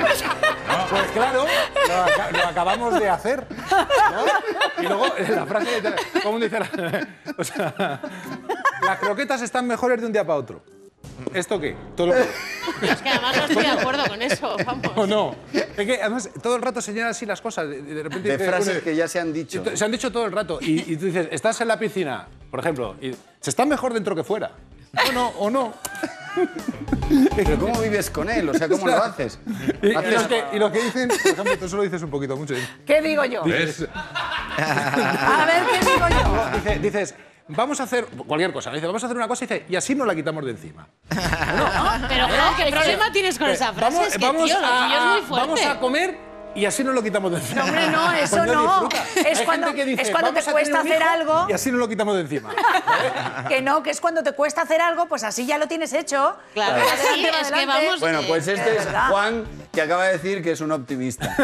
[0.00, 0.22] Pues
[1.12, 1.44] claro,
[1.88, 3.46] lo, aca- lo acabamos de hacer.
[3.70, 4.82] ¿no?
[4.82, 7.06] Y luego eh, la frase, dice, ¿cómo dice la,
[7.38, 8.00] o sea,
[8.82, 10.62] las croquetas están mejores de un día para otro.
[11.32, 11.74] ¿Esto qué?
[11.96, 12.20] Todo lo que-
[12.90, 14.86] Es que además no estoy de acuerdo con eso, vamos.
[14.96, 15.34] ¿O no?
[15.52, 17.68] Es que además todo el rato señalan así las cosas.
[17.68, 19.64] De, de repente De dice, frases que ya se han dicho.
[19.74, 20.58] Se han dicho todo el rato.
[20.60, 24.14] Y, y tú dices, estás en la piscina, por ejemplo, y se está mejor dentro
[24.14, 24.50] que fuera.
[25.08, 25.72] O no, o no.
[27.36, 28.48] ¿Pero cómo vives con él?
[28.48, 29.38] O sea, ¿cómo lo haces?
[29.82, 32.36] Y, y los que, y los que dicen, por ejemplo, tú solo dices un poquito
[32.36, 32.54] mucho.
[32.86, 33.42] ¿Qué digo yo?
[33.44, 33.86] ¿Ves?
[34.58, 36.58] A ver, ¿qué digo yo?
[36.58, 37.14] Dice- dices,
[37.48, 38.70] vamos a hacer cualquier cosa.
[38.72, 40.86] Dice, vamos a hacer una cosa y dice, y así nos la quitamos de encima.
[41.08, 43.94] Pero Juan, ¿qué problema tienes con esa frase?
[43.96, 45.46] Vamos, es que, vamos tío, lo a, tuyo es muy a- fuerte.
[45.48, 46.25] vamos a comer
[46.56, 47.60] y así nos lo quitamos de encima.
[47.62, 48.88] No, hombre, no, eso Coño, no.
[49.26, 51.46] Es cuando- gente que dice, es cuando te "Vamos a cuesta hacer algo".
[51.48, 52.50] Y así nos lo quitamos de encima.
[53.48, 56.36] Que no, que es cuando te cuesta hacer algo, pues así ya lo tienes hecho.
[56.54, 57.66] Claro, Adelante, sí, es que adelante.
[57.86, 59.10] vamos- Bueno, pues este es verdad.
[59.10, 61.34] Juan, que acaba de decir que es un optimista.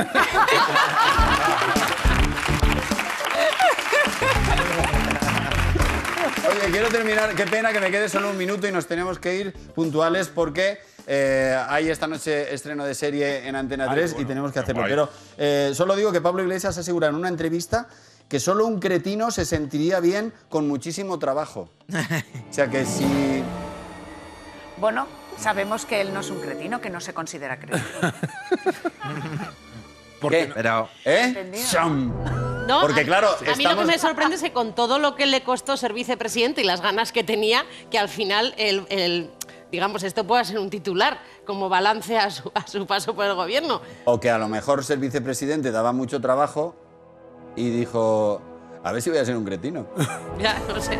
[6.49, 7.35] Oye, Oye, quiero terminar.
[7.35, 10.81] Qué pena que me quede solo un minuto y nos tenemos que ir puntuales porque
[11.07, 14.85] eh, hay esta noche estreno de serie en Antena 3 y tenemos que hacerlo.
[14.87, 17.89] Pero eh, solo digo que Pablo Iglesias asegura en una entrevista
[18.29, 21.69] que solo un cretino se sentiría bien con muchísimo trabajo.
[22.51, 23.43] O sea que si.
[24.79, 25.07] Bueno,
[25.39, 27.83] sabemos que él no es un cretino, que no se considera cretino.
[30.31, 30.51] ¿Qué?
[30.55, 31.51] Pero, ¿Eh?
[32.69, 35.17] No, Porque a- claro, a mí lo que me sorprende es que con todo lo
[35.17, 39.31] que le costó ser vicepresidente y las ganas que tenía, que al final el, el-
[39.73, 43.35] digamos, esto pueda ser un titular como balance a su, a su paso por el
[43.35, 43.81] gobierno.
[44.05, 46.77] O que a lo mejor ser vicepresidente daba mucho trabajo
[47.57, 48.41] y dijo.
[48.85, 49.87] A ver si voy a ser un cretino.
[50.41, 50.95] Ya, no sé.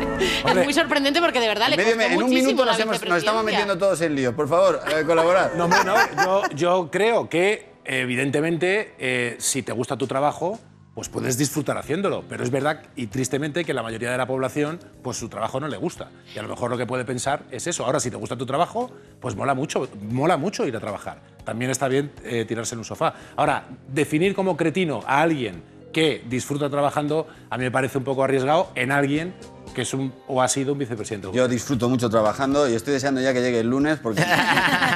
[0.45, 0.61] Hombre.
[0.61, 2.71] es muy sorprendente porque de verdad En, le medio- costó en un muchísimo minuto la
[2.71, 4.33] nos, hemos- nos estamos metiendo todos en lío.
[4.35, 5.51] Por favor, eh, colaborar.
[5.57, 10.59] No, no, yo, yo creo que, evidentemente, eh, si te gusta tu trabajo,
[10.93, 12.23] pues puedes disfrutar haciéndolo.
[12.29, 15.67] Pero es verdad y tristemente que la mayoría de la población, pues su trabajo no
[15.67, 16.09] le gusta.
[16.35, 17.85] Y a lo mejor lo que puede pensar es eso.
[17.85, 21.19] Ahora, si te gusta tu trabajo, pues mola mucho, mola mucho ir a trabajar.
[21.43, 23.13] También está bien eh, tirarse en un sofá.
[23.35, 28.23] Ahora, definir como cretino a alguien que disfruta trabajando, a mí me parece un poco
[28.23, 29.33] arriesgado en alguien
[29.73, 31.29] que es un o ha sido un vicepresidente.
[31.33, 34.23] Yo disfruto mucho trabajando y estoy deseando ya que llegue el lunes porque,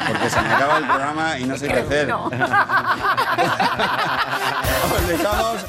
[0.07, 2.07] porque se me acaba el programa y no sé qué hacer.
[2.07, 2.25] No.
[2.25, 2.31] Os
[5.07, 5.65] dejamos.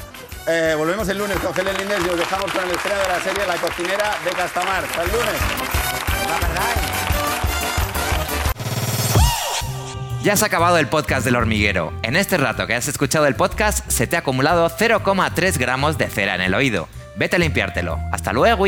[0.49, 3.19] Eh, volvemos el lunes con Helen Linders y os dejamos con el estreno de la
[3.21, 4.83] serie La cocinera de Castamar.
[4.83, 5.35] Hasta el lunes.
[10.23, 11.93] Ya se ha acabado el podcast del hormiguero.
[12.03, 16.07] En este rato que has escuchado el podcast, se te ha acumulado 0,3 gramos de
[16.07, 16.89] cera en el oído.
[17.15, 17.99] Vete a limpiártelo.
[18.11, 18.65] ¡Hasta luego!